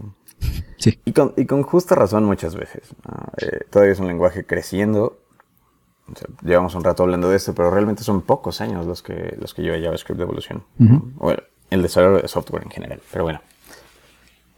Sí. 0.76 1.00
Y 1.04 1.12
con, 1.12 1.34
y 1.36 1.46
con 1.46 1.62
justa 1.62 1.94
razón 1.94 2.24
muchas 2.24 2.54
veces. 2.54 2.94
Eh, 3.38 3.60
todavía 3.70 3.92
es 3.92 4.00
un 4.00 4.08
lenguaje 4.08 4.44
creciendo. 4.44 5.18
llevamos 6.42 6.74
un 6.74 6.84
rato 6.84 7.04
hablando 7.04 7.30
de 7.30 7.36
esto, 7.36 7.54
pero 7.54 7.70
realmente 7.70 8.02
son 8.02 8.22
pocos 8.22 8.60
años 8.60 8.86
los 8.86 9.02
que, 9.02 9.36
los 9.40 9.54
que 9.54 9.62
lleva 9.62 9.78
JavaScript 9.78 10.18
de 10.18 10.24
evolución. 10.24 10.64
O 11.18 11.32
el 11.70 11.82
desarrollo 11.82 12.20
de 12.20 12.28
software 12.28 12.64
en 12.64 12.70
general. 12.70 13.00
Pero 13.10 13.24
bueno, 13.24 13.40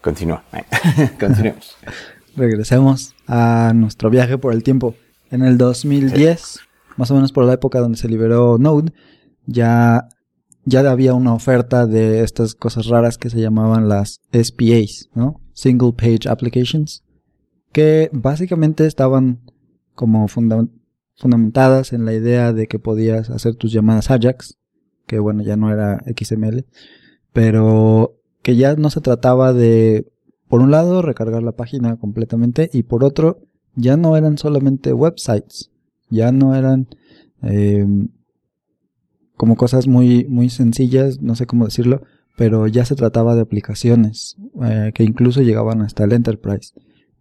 continúa. 0.01 0.43
Continuemos. 1.21 1.77
Regresemos 2.37 3.15
a 3.29 3.73
nuestro 3.75 4.11
viaje 4.11 4.39
por 4.39 4.53
el 4.53 4.65
tiempo. 4.65 4.97
En 5.31 5.43
el 5.43 5.57
2010, 5.57 6.61
más 6.97 7.11
o 7.11 7.15
menos 7.15 7.33
por 7.33 7.45
la 7.45 7.53
época 7.53 7.79
donde 7.79 7.99
se 7.99 8.09
liberó 8.09 8.59
Node, 8.59 8.93
ya 9.47 10.09
ya 10.65 10.81
había 10.91 11.15
una 11.15 11.35
oferta 11.35 11.87
de 11.87 12.23
estas 12.23 12.55
cosas 12.55 12.87
raras 12.87 13.19
que 13.19 13.31
se 13.31 13.41
llamaban 13.41 13.89
las 13.89 14.21
SPAs, 14.33 15.11
¿no? 15.15 15.41
Single 15.53 15.93
Page 15.93 16.29
Applications, 16.29 17.05
que 17.73 18.11
básicamente 18.13 18.87
estaban 18.87 19.41
como 19.95 20.27
fundamentadas 20.29 21.93
en 21.93 22.05
la 22.05 22.15
idea 22.15 22.53
de 22.53 22.67
que 22.67 22.79
podías 22.79 23.31
hacer 23.31 23.55
tus 23.55 23.73
llamadas 23.73 24.11
Ajax, 24.11 24.59
que 25.07 25.19
bueno, 25.19 25.43
ya 25.43 25.57
no 25.57 25.73
era 25.73 26.03
XML, 26.17 26.67
pero 27.33 28.17
que 28.43 28.57
ya 28.57 28.75
no 28.77 28.91
se 28.91 29.01
trataba 29.01 29.53
de, 29.53 30.11
por 30.49 30.61
un 30.61 30.71
lado, 30.71 31.03
recargar 31.03 31.43
la 31.43 31.53
página 31.53 31.97
completamente 31.97 32.71
y 32.73 32.85
por 32.85 33.05
otro, 33.05 33.41
ya 33.77 33.97
no 33.97 34.17
eran 34.17 34.39
solamente 34.39 34.93
websites, 34.93 35.71
ya 36.09 36.33
no 36.33 36.55
eran 36.55 36.89
eh, 37.43 37.87
como 39.37 39.57
cosas 39.57 39.87
muy, 39.87 40.25
muy 40.27 40.49
sencillas, 40.51 41.21
no 41.21 41.35
sé 41.35 41.47
cómo 41.47 41.65
decirlo, 41.65 42.03
pero 42.37 42.67
ya 42.67 42.85
se 42.85 42.95
trataba 42.95 43.35
de 43.35 43.43
aplicaciones 43.43 44.37
eh, 44.65 44.93
que 44.95 45.05
incluso 45.05 45.43
llegaban 45.43 45.83
hasta 45.83 46.05
el 46.05 46.13
Enterprise. 46.13 46.73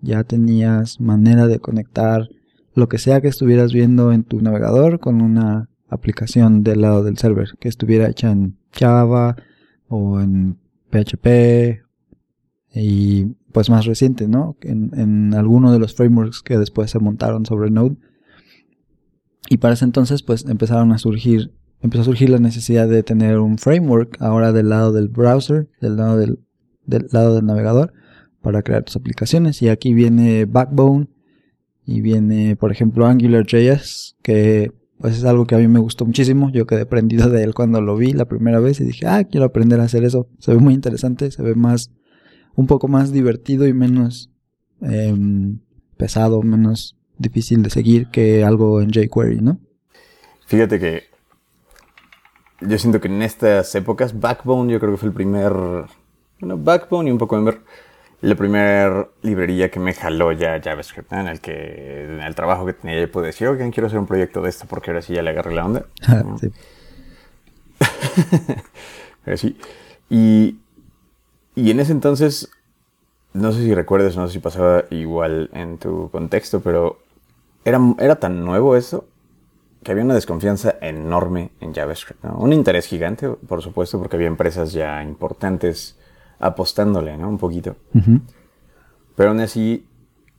Ya 0.01 0.23
tenías 0.23 0.99
manera 0.99 1.47
de 1.47 1.59
conectar 1.59 2.27
lo 2.73 2.89
que 2.89 2.97
sea 2.97 3.21
que 3.21 3.27
estuvieras 3.27 3.73
viendo 3.73 4.11
en 4.11 4.23
tu 4.23 4.41
navegador 4.41 4.99
con 4.99 5.21
una 5.21 5.69
aplicación 5.87 6.63
del 6.63 6.81
lado 6.81 7.03
del 7.03 7.17
server, 7.17 7.49
que 7.59 7.69
estuviera 7.69 8.09
hecha 8.09 8.31
en 8.31 8.57
Java 8.71 9.35
o 9.87 10.19
en 10.19 10.57
PHP 10.89 11.83
y 12.73 13.25
pues 13.51 13.69
más 13.69 13.85
reciente, 13.85 14.27
¿no? 14.27 14.57
En, 14.61 14.91
en 14.99 15.35
alguno 15.35 15.71
de 15.71 15.77
los 15.77 15.93
frameworks 15.93 16.41
que 16.41 16.57
después 16.57 16.89
se 16.89 16.97
montaron 16.97 17.45
sobre 17.45 17.69
Node. 17.69 17.97
Y 19.49 19.57
para 19.57 19.75
ese 19.75 19.85
entonces 19.85 20.23
pues 20.23 20.45
empezaron 20.45 20.91
a 20.91 20.97
surgir 20.97 21.51
empezó 21.83 22.01
a 22.01 22.05
surgir 22.05 22.29
la 22.29 22.39
necesidad 22.39 22.87
de 22.87 23.03
tener 23.03 23.37
un 23.39 23.57
framework 23.57 24.17
ahora 24.21 24.53
del 24.53 24.69
lado 24.69 24.93
del 24.93 25.09
browser, 25.09 25.67
del 25.81 25.97
lado 25.97 26.17
del, 26.17 26.39
lado 27.11 27.35
del 27.35 27.45
navegador, 27.45 27.93
para 28.41 28.63
crear 28.63 28.83
tus 28.83 28.95
aplicaciones. 28.95 29.61
Y 29.61 29.69
aquí 29.69 29.93
viene 29.93 30.45
Backbone 30.45 31.09
y 31.85 31.99
viene, 31.99 32.55
por 32.55 32.71
ejemplo, 32.71 33.05
AngularJS, 33.05 34.15
que 34.23 34.71
pues 34.97 35.17
es 35.17 35.25
algo 35.25 35.45
que 35.45 35.55
a 35.55 35.57
mí 35.57 35.67
me 35.67 35.79
gustó 35.79 36.05
muchísimo. 36.05 36.49
Yo 36.51 36.65
quedé 36.65 36.85
prendido 36.85 37.29
de 37.29 37.43
él 37.43 37.53
cuando 37.53 37.81
lo 37.81 37.97
vi 37.97 38.13
la 38.13 38.25
primera 38.25 38.61
vez 38.61 38.79
y 38.79 38.85
dije, 38.85 39.05
ah, 39.05 39.25
quiero 39.25 39.45
aprender 39.45 39.81
a 39.81 39.83
hacer 39.83 40.05
eso. 40.05 40.29
Se 40.39 40.53
ve 40.53 40.59
muy 40.59 40.73
interesante, 40.73 41.31
se 41.31 41.43
ve 41.43 41.53
más, 41.53 41.91
un 42.55 42.65
poco 42.65 42.87
más 42.87 43.11
divertido 43.11 43.67
y 43.67 43.73
menos 43.73 44.31
em, 44.81 45.59
pesado, 45.97 46.41
menos 46.41 46.95
difícil 47.17 47.61
de 47.61 47.69
seguir 47.69 48.07
que 48.07 48.45
algo 48.45 48.81
en 48.81 48.91
jQuery, 48.91 49.41
¿no? 49.41 49.59
Fíjate 50.45 50.79
que 50.79 51.12
yo 52.67 52.77
siento 52.77 52.99
que 53.01 53.07
en 53.07 53.21
estas 53.21 53.73
épocas, 53.75 54.19
Backbone 54.19 54.71
yo 54.71 54.79
creo 54.79 54.91
que 54.91 54.97
fue 54.97 55.09
el 55.09 55.13
primer, 55.13 55.53
bueno, 56.39 56.57
Backbone 56.57 57.09
y 57.09 57.11
un 57.11 57.17
poco 57.17 57.37
Ember, 57.37 57.61
la 58.21 58.35
primera 58.35 59.07
librería 59.21 59.69
que 59.69 59.79
me 59.79 59.93
jaló 59.93 60.31
ya 60.31 60.61
JavaScript, 60.61 61.11
en 61.11 61.27
el 61.27 61.41
que 61.41 62.05
en 62.05 62.21
el 62.21 62.35
trabajo 62.35 62.65
que 62.65 62.73
tenía 62.73 62.99
yo 62.99 63.11
pude 63.11 63.27
decir, 63.27 63.47
oigan, 63.47 63.71
quiero 63.71 63.87
hacer 63.87 63.99
un 63.99 64.07
proyecto 64.07 64.41
de 64.41 64.49
esto 64.49 64.65
porque 64.67 64.91
ahora 64.91 65.01
sí 65.01 65.13
ya 65.13 65.21
le 65.21 65.31
agarré 65.31 65.53
la 65.53 65.65
onda. 65.65 65.85
sí. 66.39 66.51
sí. 69.35 69.57
Y, 70.09 70.57
y 71.55 71.71
en 71.71 71.79
ese 71.79 71.91
entonces, 71.91 72.49
no 73.33 73.51
sé 73.51 73.63
si 73.63 73.73
recuerdas, 73.73 74.15
no 74.15 74.27
sé 74.27 74.33
si 74.33 74.39
pasaba 74.39 74.85
igual 74.89 75.49
en 75.53 75.77
tu 75.77 76.09
contexto, 76.11 76.61
pero 76.61 76.99
era, 77.65 77.79
era 77.99 78.15
tan 78.15 78.45
nuevo 78.45 78.75
eso 78.75 79.05
que 79.83 79.91
había 79.91 80.03
una 80.03 80.15
desconfianza 80.15 80.75
enorme 80.81 81.51
en 81.59 81.73
JavaScript. 81.73 82.23
Un 82.23 82.53
interés 82.53 82.87
gigante, 82.87 83.29
por 83.29 83.61
supuesto, 83.61 83.99
porque 83.99 84.15
había 84.15 84.27
empresas 84.27 84.73
ya 84.73 85.03
importantes 85.03 85.97
apostándole, 86.39 87.17
¿no? 87.17 87.29
Un 87.29 87.37
poquito. 87.37 87.75
Pero 89.15 89.29
aún 89.29 89.39
así, 89.39 89.85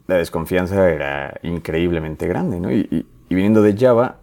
la 0.07 0.17
desconfianza 0.17 0.91
era 0.91 1.39
increíblemente 1.43 2.27
grande, 2.27 2.61
¿no? 2.61 2.73
Y, 2.73 3.07
viniendo 3.31 3.63
de 3.63 3.77
Java, 3.77 4.21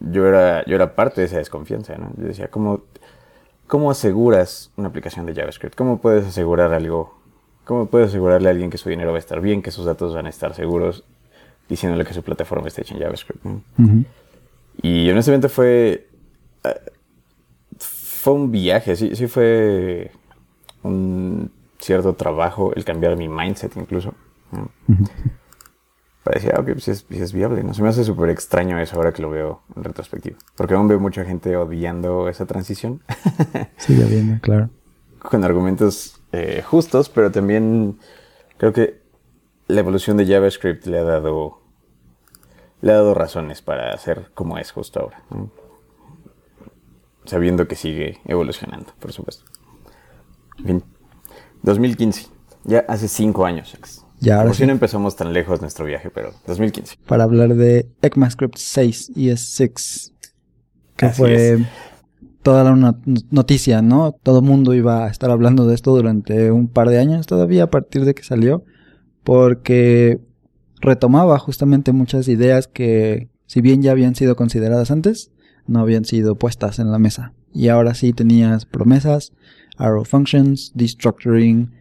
yo 0.00 0.26
era, 0.26 0.64
yo 0.66 0.74
era 0.74 0.94
parte 0.94 1.20
de 1.20 1.28
esa 1.28 1.38
desconfianza, 1.38 1.96
¿no? 1.96 2.12
Yo 2.16 2.26
decía, 2.26 2.48
¿cómo, 2.48 2.82
¿cómo 3.66 3.90
aseguras 3.90 4.72
una 4.76 4.88
aplicación 4.88 5.26
de 5.26 5.34
JavaScript? 5.34 5.76
¿Cómo 5.76 6.00
puedes 6.00 6.26
asegurar 6.26 6.72
algo? 6.72 7.18
¿Cómo 7.64 7.86
puedes 7.86 8.08
asegurarle 8.08 8.48
a 8.48 8.50
alguien 8.50 8.70
que 8.70 8.78
su 8.78 8.88
dinero 8.88 9.10
va 9.10 9.16
a 9.16 9.20
estar 9.20 9.40
bien, 9.40 9.62
que 9.62 9.70
sus 9.70 9.84
datos 9.84 10.14
van 10.14 10.26
a 10.26 10.30
estar 10.30 10.54
seguros, 10.54 11.04
diciéndole 11.68 12.04
que 12.04 12.12
su 12.12 12.22
plataforma 12.22 12.68
está 12.68 12.82
hecha 12.82 12.94
en 12.94 13.00
JavaScript? 13.00 13.44
Y 14.84 15.10
honestamente 15.10 15.48
fue. 15.48 16.10
Eh, 16.62 16.80
fue 17.78 18.34
un 18.34 18.50
viaje, 18.50 18.96
sí, 18.96 19.16
sí 19.16 19.26
fue 19.28 20.10
un 20.82 21.50
cierto 21.78 22.12
trabajo 22.14 22.70
el 22.74 22.84
cambiar 22.84 23.16
mi 23.16 23.26
mindset 23.26 23.74
incluso. 23.78 24.12
Parecía, 26.22 26.56
ok, 26.58 26.72
pues 26.72 26.88
es, 26.88 27.06
es, 27.08 27.32
viable, 27.32 27.62
¿no? 27.62 27.72
Se 27.72 27.82
me 27.82 27.88
hace 27.88 28.04
súper 28.04 28.28
extraño 28.28 28.78
eso 28.78 28.96
ahora 28.96 29.14
que 29.14 29.22
lo 29.22 29.30
veo 29.30 29.62
en 29.74 29.84
retrospectiva. 29.84 30.36
Porque 30.54 30.74
aún 30.74 30.86
veo 30.86 31.00
mucha 31.00 31.24
gente 31.24 31.56
odiando 31.56 32.28
esa 32.28 32.44
transición. 32.44 33.02
Sigue 33.78 34.04
viendo, 34.04 34.38
claro. 34.42 34.68
Con 35.18 35.44
argumentos 35.44 36.20
eh, 36.32 36.62
justos, 36.62 37.08
pero 37.08 37.30
también 37.30 37.98
creo 38.58 38.74
que 38.74 39.00
la 39.66 39.80
evolución 39.80 40.18
de 40.18 40.26
JavaScript 40.26 40.84
le 40.84 40.98
ha 40.98 41.04
dado 41.04 41.63
le 42.84 42.92
ha 42.92 42.96
dado 42.96 43.14
razones 43.14 43.62
para 43.62 43.94
hacer 43.94 44.30
como 44.34 44.58
es 44.58 44.70
justo 44.70 45.00
ahora. 45.00 45.22
Sabiendo 47.24 47.66
que 47.66 47.76
sigue 47.76 48.18
evolucionando, 48.26 48.92
por 49.00 49.10
supuesto. 49.10 49.44
Bien. 50.58 50.84
2015. 51.62 52.26
Ya 52.64 52.84
hace 52.86 53.08
cinco 53.08 53.46
años, 53.46 53.74
Ya 54.20 54.36
ahora 54.36 54.48
por 54.48 54.56
si 54.56 54.66
no 54.66 54.72
empezamos 54.72 55.16
tan 55.16 55.32
lejos 55.32 55.62
nuestro 55.62 55.86
viaje, 55.86 56.10
pero 56.10 56.32
2015. 56.46 56.98
Para 57.06 57.24
hablar 57.24 57.54
de 57.54 57.88
ECMAScript 58.02 58.58
6 58.58 59.12
ES6. 59.16 60.12
Que 60.96 61.08
fue 61.08 61.64
toda 62.42 62.64
la 62.64 62.96
noticia, 63.30 63.80
¿no? 63.80 64.12
Todo 64.22 64.40
el 64.40 64.44
mundo 64.44 64.74
iba 64.74 65.06
a 65.06 65.10
estar 65.10 65.30
hablando 65.30 65.66
de 65.66 65.74
esto 65.74 65.96
durante 65.96 66.50
un 66.50 66.68
par 66.68 66.90
de 66.90 66.98
años 66.98 67.26
todavía 67.26 67.64
a 67.64 67.70
partir 67.70 68.04
de 68.04 68.14
que 68.14 68.24
salió. 68.24 68.62
Porque 69.22 70.20
retomaba 70.84 71.38
justamente 71.38 71.92
muchas 71.92 72.28
ideas 72.28 72.68
que, 72.68 73.30
si 73.46 73.60
bien 73.60 73.82
ya 73.82 73.92
habían 73.92 74.14
sido 74.14 74.36
consideradas 74.36 74.90
antes, 74.90 75.32
no 75.66 75.80
habían 75.80 76.04
sido 76.04 76.36
puestas 76.36 76.78
en 76.78 76.92
la 76.92 76.98
mesa. 76.98 77.32
Y 77.52 77.68
ahora 77.68 77.94
sí 77.94 78.12
tenías 78.12 78.66
promesas, 78.66 79.32
arrow 79.76 80.04
functions, 80.04 80.72
destructuring, 80.74 81.72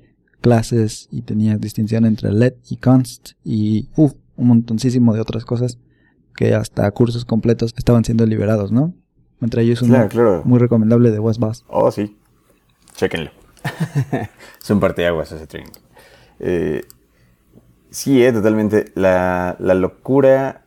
clases 0.42 1.08
y 1.12 1.22
tenías 1.22 1.60
distinción 1.60 2.06
entre 2.06 2.32
let 2.32 2.56
y 2.70 2.78
const 2.78 3.32
y 3.44 3.90
un 3.96 4.14
montoncísimo 4.38 5.14
de 5.14 5.22
otras 5.22 5.46
cosas 5.46 5.80
que 6.36 6.54
hasta 6.54 6.90
cursos 6.92 7.26
completos 7.26 7.74
estaban 7.78 8.04
siendo 8.04 8.26
liberados, 8.26 8.72
¿no? 8.72 8.94
Entre 9.42 9.62
ellos 9.64 9.82
uno 9.82 10.08
muy 10.46 10.60
recomendable 10.60 11.12
de 11.12 11.20
WestBus. 11.20 11.66
Oh, 11.68 11.92
sí. 11.92 12.18
Chequenlo. 12.96 13.32
es 14.62 14.70
un 14.70 14.80
parteaguas 14.80 15.32
ese 15.32 15.48
training. 15.48 15.72
Eh, 16.40 16.84
Sí, 17.94 18.26
eh, 18.26 18.34
totalmente. 18.34 18.92
La, 18.96 19.56
locura 19.60 20.64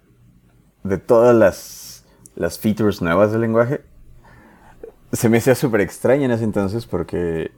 de 0.84 0.96
todas 0.96 1.34
las, 1.34 2.04
las 2.36 2.60
features 2.60 3.02
nuevas 3.02 3.32
del 3.32 3.40
lenguaje 3.40 3.80
se 5.12 5.28
me 5.28 5.38
hacía 5.38 5.56
súper 5.56 5.80
extraña 5.80 6.26
en 6.26 6.30
ese 6.30 6.44
entonces 6.44 6.86
porque 6.86 7.50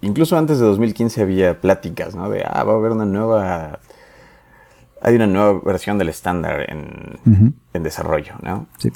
incluso 0.00 0.38
antes 0.38 0.60
de 0.60 0.66
2015 0.66 1.22
había 1.22 1.60
pláticas, 1.60 2.14
¿no? 2.14 2.30
De, 2.30 2.44
ah, 2.44 2.62
va 2.62 2.72
a 2.72 2.76
haber 2.76 2.92
una 2.92 3.04
nueva... 3.04 3.80
Hay 5.02 5.16
una 5.16 5.26
nueva 5.26 5.60
versión 5.64 5.98
del 5.98 6.08
estándar 6.08 6.70
en, 6.70 7.18
en 7.72 7.82
desarrollo, 7.82 8.34
¿no? 8.42 8.68
Sí. 8.78 8.92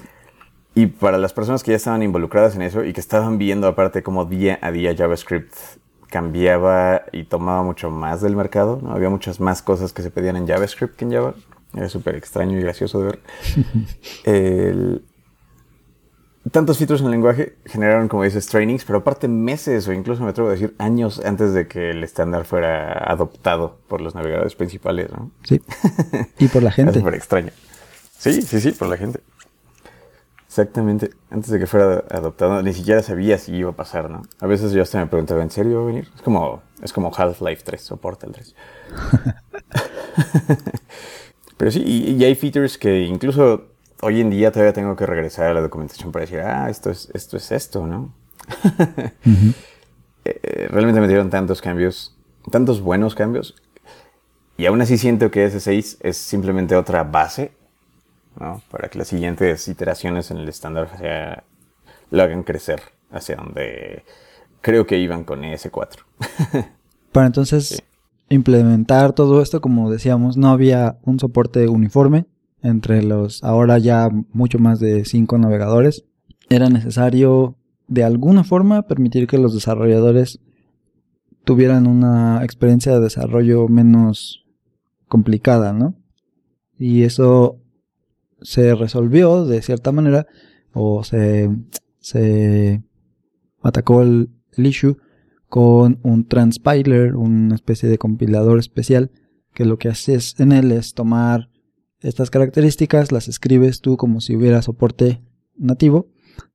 Y 0.76 0.86
para 0.86 1.18
las 1.18 1.32
personas 1.32 1.64
que 1.64 1.72
ya 1.72 1.76
estaban 1.76 2.04
involucradas 2.04 2.54
en 2.54 2.62
eso 2.62 2.84
y 2.84 2.92
que 2.92 3.00
estaban 3.00 3.36
viendo 3.36 3.66
aparte 3.66 4.04
cómo 4.04 4.24
día 4.26 4.60
a 4.62 4.70
día 4.70 4.94
JavaScript 4.96 5.52
cambiaba 6.08 7.02
y 7.12 7.24
tomaba 7.24 7.62
mucho 7.62 7.90
más 7.90 8.20
del 8.20 8.36
mercado. 8.36 8.80
¿no? 8.82 8.92
Había 8.92 9.10
muchas 9.10 9.40
más 9.40 9.62
cosas 9.62 9.92
que 9.92 10.02
se 10.02 10.10
pedían 10.10 10.36
en 10.36 10.46
JavaScript 10.46 10.96
que 10.96 11.04
en 11.04 11.12
Java. 11.12 11.34
Era 11.74 11.88
súper 11.88 12.14
extraño 12.16 12.58
y 12.58 12.62
gracioso 12.62 13.00
de 13.00 13.18
ver. 14.24 15.02
tantos 16.50 16.78
features 16.78 17.00
en 17.00 17.06
el 17.06 17.12
lenguaje 17.12 17.56
generaron, 17.66 18.08
como 18.08 18.22
dices, 18.22 18.46
trainings, 18.46 18.84
pero 18.84 19.00
aparte 19.00 19.28
meses 19.28 19.86
o 19.88 19.92
incluso 19.92 20.22
me 20.22 20.30
atrevo 20.30 20.48
a 20.48 20.52
decir 20.52 20.74
años 20.78 21.20
antes 21.24 21.52
de 21.52 21.66
que 21.66 21.90
el 21.90 22.02
estándar 22.02 22.44
fuera 22.44 22.92
adoptado 23.10 23.78
por 23.88 24.00
los 24.00 24.14
navegadores 24.14 24.54
principales, 24.54 25.10
¿no? 25.10 25.30
Sí. 25.44 25.60
Y 26.38 26.48
por 26.48 26.62
la 26.62 26.70
gente. 26.70 26.92
es 26.92 26.98
súper 26.98 27.14
extraño. 27.14 27.50
Sí, 28.18 28.42
sí, 28.42 28.60
sí, 28.60 28.72
por 28.72 28.88
la 28.88 28.96
gente. 28.96 29.20
Exactamente. 30.48 31.10
Antes 31.30 31.50
de 31.50 31.58
que 31.58 31.66
fuera 31.66 32.04
adoptado, 32.10 32.62
ni 32.62 32.72
siquiera 32.72 33.02
sabía 33.02 33.36
si 33.36 33.54
iba 33.54 33.70
a 33.70 33.76
pasar, 33.76 34.08
¿no? 34.08 34.22
A 34.40 34.46
veces 34.46 34.72
yo 34.72 34.82
hasta 34.82 34.98
me 34.98 35.06
preguntaba, 35.06 35.42
¿en 35.42 35.50
serio 35.50 35.76
va 35.76 35.82
a 35.82 35.86
venir? 35.86 36.08
Es 36.16 36.22
como, 36.22 36.62
es 36.82 36.92
como 36.92 37.12
Half-Life 37.14 37.62
3 37.64 37.80
soporta 37.80 38.26
el 38.26 38.32
3. 38.32 38.54
Pero 41.58 41.70
sí, 41.70 41.82
y, 41.82 42.24
hay 42.24 42.34
features 42.34 42.78
que 42.78 43.02
incluso 43.02 43.66
hoy 44.00 44.22
en 44.22 44.30
día 44.30 44.50
todavía 44.50 44.72
tengo 44.72 44.96
que 44.96 45.04
regresar 45.04 45.48
a 45.48 45.54
la 45.54 45.60
documentación 45.60 46.12
para 46.12 46.24
decir, 46.24 46.40
ah, 46.40 46.70
esto 46.70 46.90
es 46.90 47.10
esto, 47.12 47.36
es 47.36 47.52
esto 47.52 47.86
¿no? 47.86 48.14
Eh, 50.24 50.40
eh, 50.42 50.68
realmente 50.68 51.00
me 51.00 51.06
dieron 51.06 51.30
tantos 51.30 51.62
cambios, 51.62 52.14
tantos 52.50 52.82
buenos 52.82 53.14
cambios, 53.14 53.54
y 54.58 54.66
aún 54.66 54.82
así 54.82 54.98
siento 54.98 55.30
que 55.30 55.46
S6 55.46 55.98
es 56.00 56.18
simplemente 56.18 56.76
otra 56.76 57.04
base, 57.04 57.52
¿no? 58.38 58.62
Para 58.70 58.88
que 58.88 58.98
las 58.98 59.08
siguientes 59.08 59.68
iteraciones 59.68 60.30
en 60.30 60.38
el 60.38 60.48
estándar 60.48 60.88
sea, 60.98 61.44
lo 62.10 62.22
hagan 62.22 62.42
crecer 62.42 62.80
hacia 63.10 63.36
donde 63.36 64.04
creo 64.60 64.86
que 64.86 64.98
iban 64.98 65.24
con 65.24 65.42
ES4. 65.42 65.98
para 67.12 67.26
entonces 67.26 67.82
implementar 68.28 69.12
todo 69.12 69.42
esto, 69.42 69.60
como 69.60 69.90
decíamos, 69.90 70.36
no 70.36 70.48
había 70.48 70.98
un 71.02 71.18
soporte 71.18 71.68
uniforme 71.68 72.26
entre 72.62 73.02
los 73.02 73.42
ahora 73.44 73.78
ya 73.78 74.10
mucho 74.32 74.58
más 74.58 74.80
de 74.80 75.04
cinco 75.04 75.38
navegadores. 75.38 76.04
Era 76.48 76.68
necesario 76.68 77.56
de 77.86 78.04
alguna 78.04 78.44
forma 78.44 78.82
permitir 78.82 79.26
que 79.26 79.38
los 79.38 79.54
desarrolladores 79.54 80.40
tuvieran 81.44 81.86
una 81.86 82.44
experiencia 82.44 82.92
de 82.92 83.00
desarrollo 83.00 83.68
menos 83.68 84.44
complicada, 85.08 85.72
¿no? 85.72 85.94
Y 86.78 87.04
eso 87.04 87.58
se 88.42 88.74
resolvió 88.74 89.44
de 89.44 89.62
cierta 89.62 89.92
manera 89.92 90.26
o 90.72 91.04
se, 91.04 91.50
se 92.00 92.82
atacó 93.62 94.02
el, 94.02 94.30
issue 94.56 94.96
con 95.48 96.00
un 96.02 96.26
transpiler, 96.26 97.14
una 97.14 97.54
especie 97.54 97.88
de 97.88 97.96
compilador 97.98 98.58
especial, 98.58 99.12
que 99.54 99.64
lo 99.64 99.78
que 99.78 99.88
haces 99.88 100.34
en 100.38 100.52
él 100.52 100.72
es 100.72 100.94
tomar 100.94 101.48
estas 102.00 102.30
características, 102.30 103.12
las 103.12 103.28
escribes 103.28 103.80
tú 103.80 103.96
como 103.96 104.20
si 104.20 104.34
hubiera 104.34 104.62
soporte 104.62 105.22
nativo, 105.56 106.08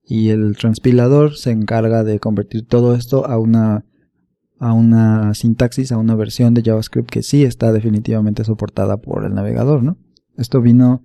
y 0.06 0.30
el 0.30 0.58
transpilador 0.58 1.38
se 1.38 1.52
encarga 1.52 2.04
de 2.04 2.20
convertir 2.20 2.68
todo 2.68 2.94
esto 2.94 3.26
a 3.26 3.40
una 3.40 3.86
a 4.60 4.72
una 4.72 5.34
sintaxis, 5.34 5.92
a 5.92 5.98
una 5.98 6.16
versión 6.16 6.54
de 6.54 6.62
JavaScript 6.62 7.10
que 7.10 7.22
sí 7.22 7.44
está 7.44 7.74
definitivamente 7.74 8.46
soportada 8.46 8.98
por 8.98 9.26
el 9.26 9.34
navegador, 9.34 9.84
¿no? 9.84 9.98
Esto 10.38 10.62
vino 10.62 11.04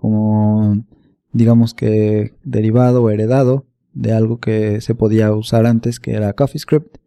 como 0.00 0.84
digamos 1.32 1.74
que 1.74 2.34
derivado 2.42 3.02
o 3.02 3.10
heredado 3.10 3.66
de 3.92 4.12
algo 4.12 4.38
que 4.38 4.80
se 4.80 4.94
podía 4.94 5.32
usar 5.32 5.66
antes 5.66 6.00
que 6.00 6.12
era 6.12 6.32
CoffeeScript 6.32 7.00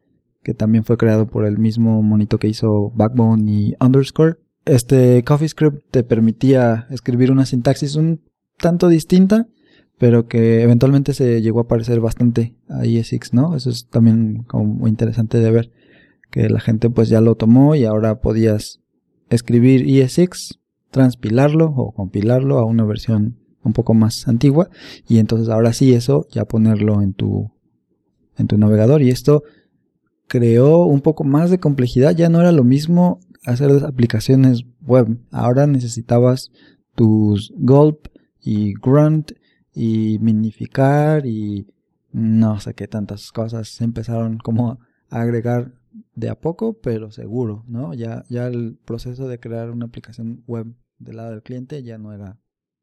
que 0.44 0.54
también 0.54 0.84
fue 0.84 0.98
creado 0.98 1.26
por 1.26 1.46
el 1.46 1.58
mismo 1.58 2.04
monito 2.04 2.38
que 2.38 2.50
hizo 2.50 2.92
Backbone 2.96 3.50
y 3.50 3.76
Underscore. 3.80 4.36
Este 4.66 5.24
CoffeeScript 5.24 5.90
te 5.90 6.04
permitía 6.04 6.88
escribir 6.92 7.32
una 7.32 7.46
sintaxis 7.46 7.96
un 7.96 8.22
tanto 8.58 8.90
distinta, 8.90 9.48
pero 9.98 10.28
que 10.28 10.62
eventualmente 10.62 11.14
se 11.14 11.42
llegó 11.42 11.62
a 11.62 11.68
parecer 11.68 12.00
bastante 12.02 12.56
a 12.70 12.86
ESX, 12.86 13.34
¿no? 13.34 13.56
Eso 13.56 13.70
es 13.70 13.88
también 13.88 14.44
como 14.44 14.66
muy 14.66 14.90
interesante 14.90 15.40
de 15.40 15.52
ver, 15.52 15.72
que 16.30 16.50
la 16.50 16.60
gente 16.60 16.90
pues 16.90 17.10
ya 17.10 17.22
lo 17.22 17.36
tomó 17.36 17.76
y 17.76 17.86
ahora 17.86 18.20
podías 18.20 18.82
escribir 19.30 19.86
ESX, 19.88 20.60
transpilarlo 20.94 21.74
o 21.76 21.92
compilarlo 21.92 22.60
a 22.60 22.66
una 22.66 22.86
versión 22.86 23.40
un 23.64 23.74
poco 23.74 23.94
más 23.94 24.28
antigua 24.28 24.70
y 25.08 25.18
entonces 25.18 25.50
ahora 25.50 25.74
sí 25.74 25.94
eso 25.94 26.28
ya 26.32 26.46
ponerlo 26.46 27.02
en 27.02 27.14
tu 27.14 27.52
en 28.38 28.48
tu 28.48 28.58
navegador 28.58 29.02
y 29.02 29.10
esto 29.10 29.44
creó 30.28 30.86
un 30.86 31.02
poco 31.02 31.24
más 31.24 31.50
de 31.50 31.60
complejidad. 31.60 32.16
Ya 32.16 32.30
no 32.30 32.40
era 32.42 32.52
lo 32.52 32.64
mismo 32.64 33.20
hacer 33.46 33.72
aplicaciones 33.84 34.64
web. 34.82 35.20
Ahora 35.32 35.68
necesitabas 35.68 36.52
tus 36.96 37.54
gulp 37.58 38.08
y 38.40 38.74
grunt 38.74 39.32
y 39.74 40.20
minificar 40.20 41.26
y 41.26 41.68
no 42.12 42.60
sé 42.60 42.74
qué 42.76 42.88
tantas 42.88 43.32
cosas 43.32 43.82
empezaron 43.82 44.38
como 44.38 44.80
a 45.10 45.22
agregar 45.22 45.74
de 46.16 46.30
a 46.30 46.40
poco, 46.40 46.80
pero 46.82 47.12
seguro, 47.12 47.64
¿no? 47.68 47.94
Ya, 47.94 48.24
ya 48.30 48.48
el 48.48 48.78
proceso 48.86 49.28
de 49.28 49.40
crear 49.40 49.72
una 49.72 49.86
aplicación 49.86 50.44
web 50.48 50.74
del 51.04 51.18
lado 51.18 51.32
del 51.32 51.44
cliente 51.44 51.84
ya 51.84 51.98
no 51.98 52.14
era 52.14 52.38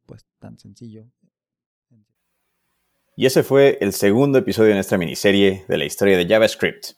pues 0.06 0.26
tan 0.38 0.58
sencillo. 0.58 1.06
Y 3.16 3.26
ese 3.26 3.42
fue 3.42 3.76
el 3.80 3.92
segundo 3.92 4.38
episodio 4.38 4.68
de 4.68 4.76
nuestra 4.76 4.96
miniserie 4.96 5.64
de 5.68 5.78
la 5.78 5.84
historia 5.84 6.16
de 6.16 6.26
JavaScript. 6.26 6.92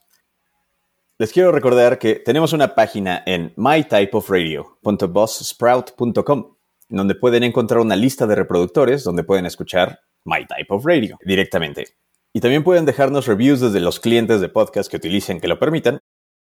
Les 1.18 1.32
quiero 1.32 1.50
recordar 1.52 1.98
que 1.98 2.16
tenemos 2.16 2.52
una 2.52 2.74
página 2.74 3.22
en 3.26 3.54
mytypeofradio.bosssprout.com 3.56 6.56
donde 6.88 7.14
pueden 7.14 7.42
encontrar 7.42 7.80
una 7.80 7.96
lista 7.96 8.26
de 8.26 8.34
reproductores 8.34 9.02
donde 9.04 9.24
pueden 9.24 9.46
escuchar 9.46 10.00
My 10.24 10.46
Type 10.46 10.66
of 10.68 10.84
Radio 10.84 11.16
directamente. 11.24 11.96
Y 12.32 12.40
también 12.40 12.64
pueden 12.64 12.84
dejarnos 12.84 13.26
reviews 13.26 13.60
desde 13.60 13.80
los 13.80 14.00
clientes 14.00 14.40
de 14.40 14.48
podcast 14.48 14.90
que 14.90 14.96
utilicen 14.96 15.40
que 15.40 15.48
lo 15.48 15.58
permitan, 15.58 16.00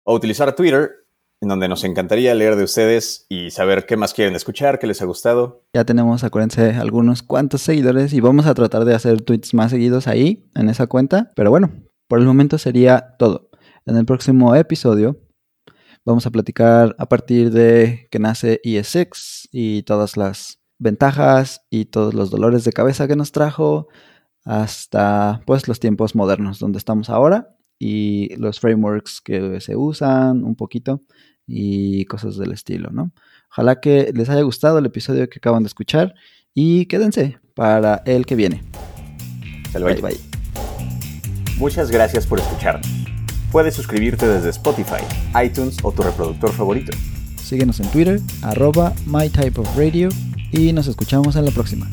o 0.05 0.15
utilizar 0.15 0.55
Twitter, 0.55 1.04
en 1.45 1.49
donde 1.49 1.69
nos 1.69 1.85
encantaría 1.85 2.35
leer 2.35 2.57
de 2.57 2.65
ustedes 2.65 3.27
y 3.29 3.51
saber 3.51 3.85
qué 3.87 3.97
más 3.97 4.15
quieren 4.15 4.35
escuchar, 4.35 4.79
qué 4.79 4.87
les 4.87 5.03
ha 5.03 5.05
gustado. 5.05 5.63
Ya 5.75 5.85
tenemos, 5.85 6.25
acuérdense, 6.25 6.71
algunos 6.71 7.23
cuantos 7.23 7.61
seguidores 7.61 8.13
y 8.15 8.21
vamos 8.21 8.47
a 8.47 8.55
tratar 8.55 8.85
de 8.87 8.95
hacer 8.95 9.21
tweets 9.21 9.53
más 9.53 9.71
seguidos 9.71 10.09
ahí, 10.09 10.51
en 10.55 10.71
esa 10.71 10.87
cuenta. 10.87 11.33
Pero 11.37 11.51
bueno, 11.51 11.71
por 12.09 12.19
el 12.19 12.25
momento 12.25 12.57
sería 12.57 13.15
todo. 13.19 13.51
En 13.85 13.97
el 13.99 14.07
próximo 14.07 14.55
episodio 14.57 15.21
vamos 16.05 16.27
a 16.27 16.31
platicar 16.31 16.97
a 16.99 17.07
partir 17.07 17.51
de 17.51 18.09
que 18.11 18.19
nace 18.19 18.61
ESX 18.65 19.49
y 19.53 19.83
todas 19.83 20.17
las 20.17 20.61
ventajas 20.79 21.67
y 21.69 21.85
todos 21.85 22.15
los 22.15 22.31
dolores 22.31 22.65
de 22.65 22.73
cabeza 22.73 23.07
que 23.07 23.17
nos 23.17 23.33
trajo 23.33 23.89
hasta 24.47 25.43
pues 25.47 25.69
los 25.69 25.79
tiempos 25.79 26.15
modernos 26.15 26.59
donde 26.59 26.79
estamos 26.79 27.11
ahora 27.11 27.55
y 27.79 28.35
los 28.37 28.61
frameworks 28.61 29.21
que 29.21 29.61
se 29.61 29.77
usan 29.77 30.45
un 30.45 30.57
poquito 30.57 31.01
y 31.47 32.05
cosas 32.07 32.37
del 32.37 32.53
estilo, 32.53 32.91
¿no? 32.91 33.13
Ojalá 33.51 33.81
que 33.81 34.13
les 34.15 34.29
haya 34.29 34.43
gustado 34.43 34.79
el 34.79 34.87
episodio 34.87 35.29
que 35.29 35.39
acaban 35.39 35.63
de 35.63 35.69
escuchar 35.69 36.15
y 36.55 36.87
quédense 36.87 37.39
para 37.55 38.03
el 38.07 38.27
que 38.27 38.35
viene. 38.35 38.63
Bye, 39.73 40.01
bye. 40.01 40.21
Muchas 41.59 41.91
gracias 41.91 42.27
por 42.27 42.39
escuchar. 42.39 42.81
Puedes 43.53 43.75
suscribirte 43.75 44.27
desde 44.27 44.51
Spotify, 44.51 45.05
iTunes 45.45 45.77
o 45.83 45.93
tu 45.93 46.03
reproductor 46.03 46.53
favorito. 46.53 46.93
Síguenos 47.37 47.79
en 47.81 47.89
Twitter, 47.91 48.21
arroba 48.43 48.93
mytypeofradio 49.07 50.09
y 50.51 50.73
nos 50.73 50.89
escuchamos 50.89 51.37
en 51.37 51.45
la 51.45 51.51
próxima. 51.51 51.89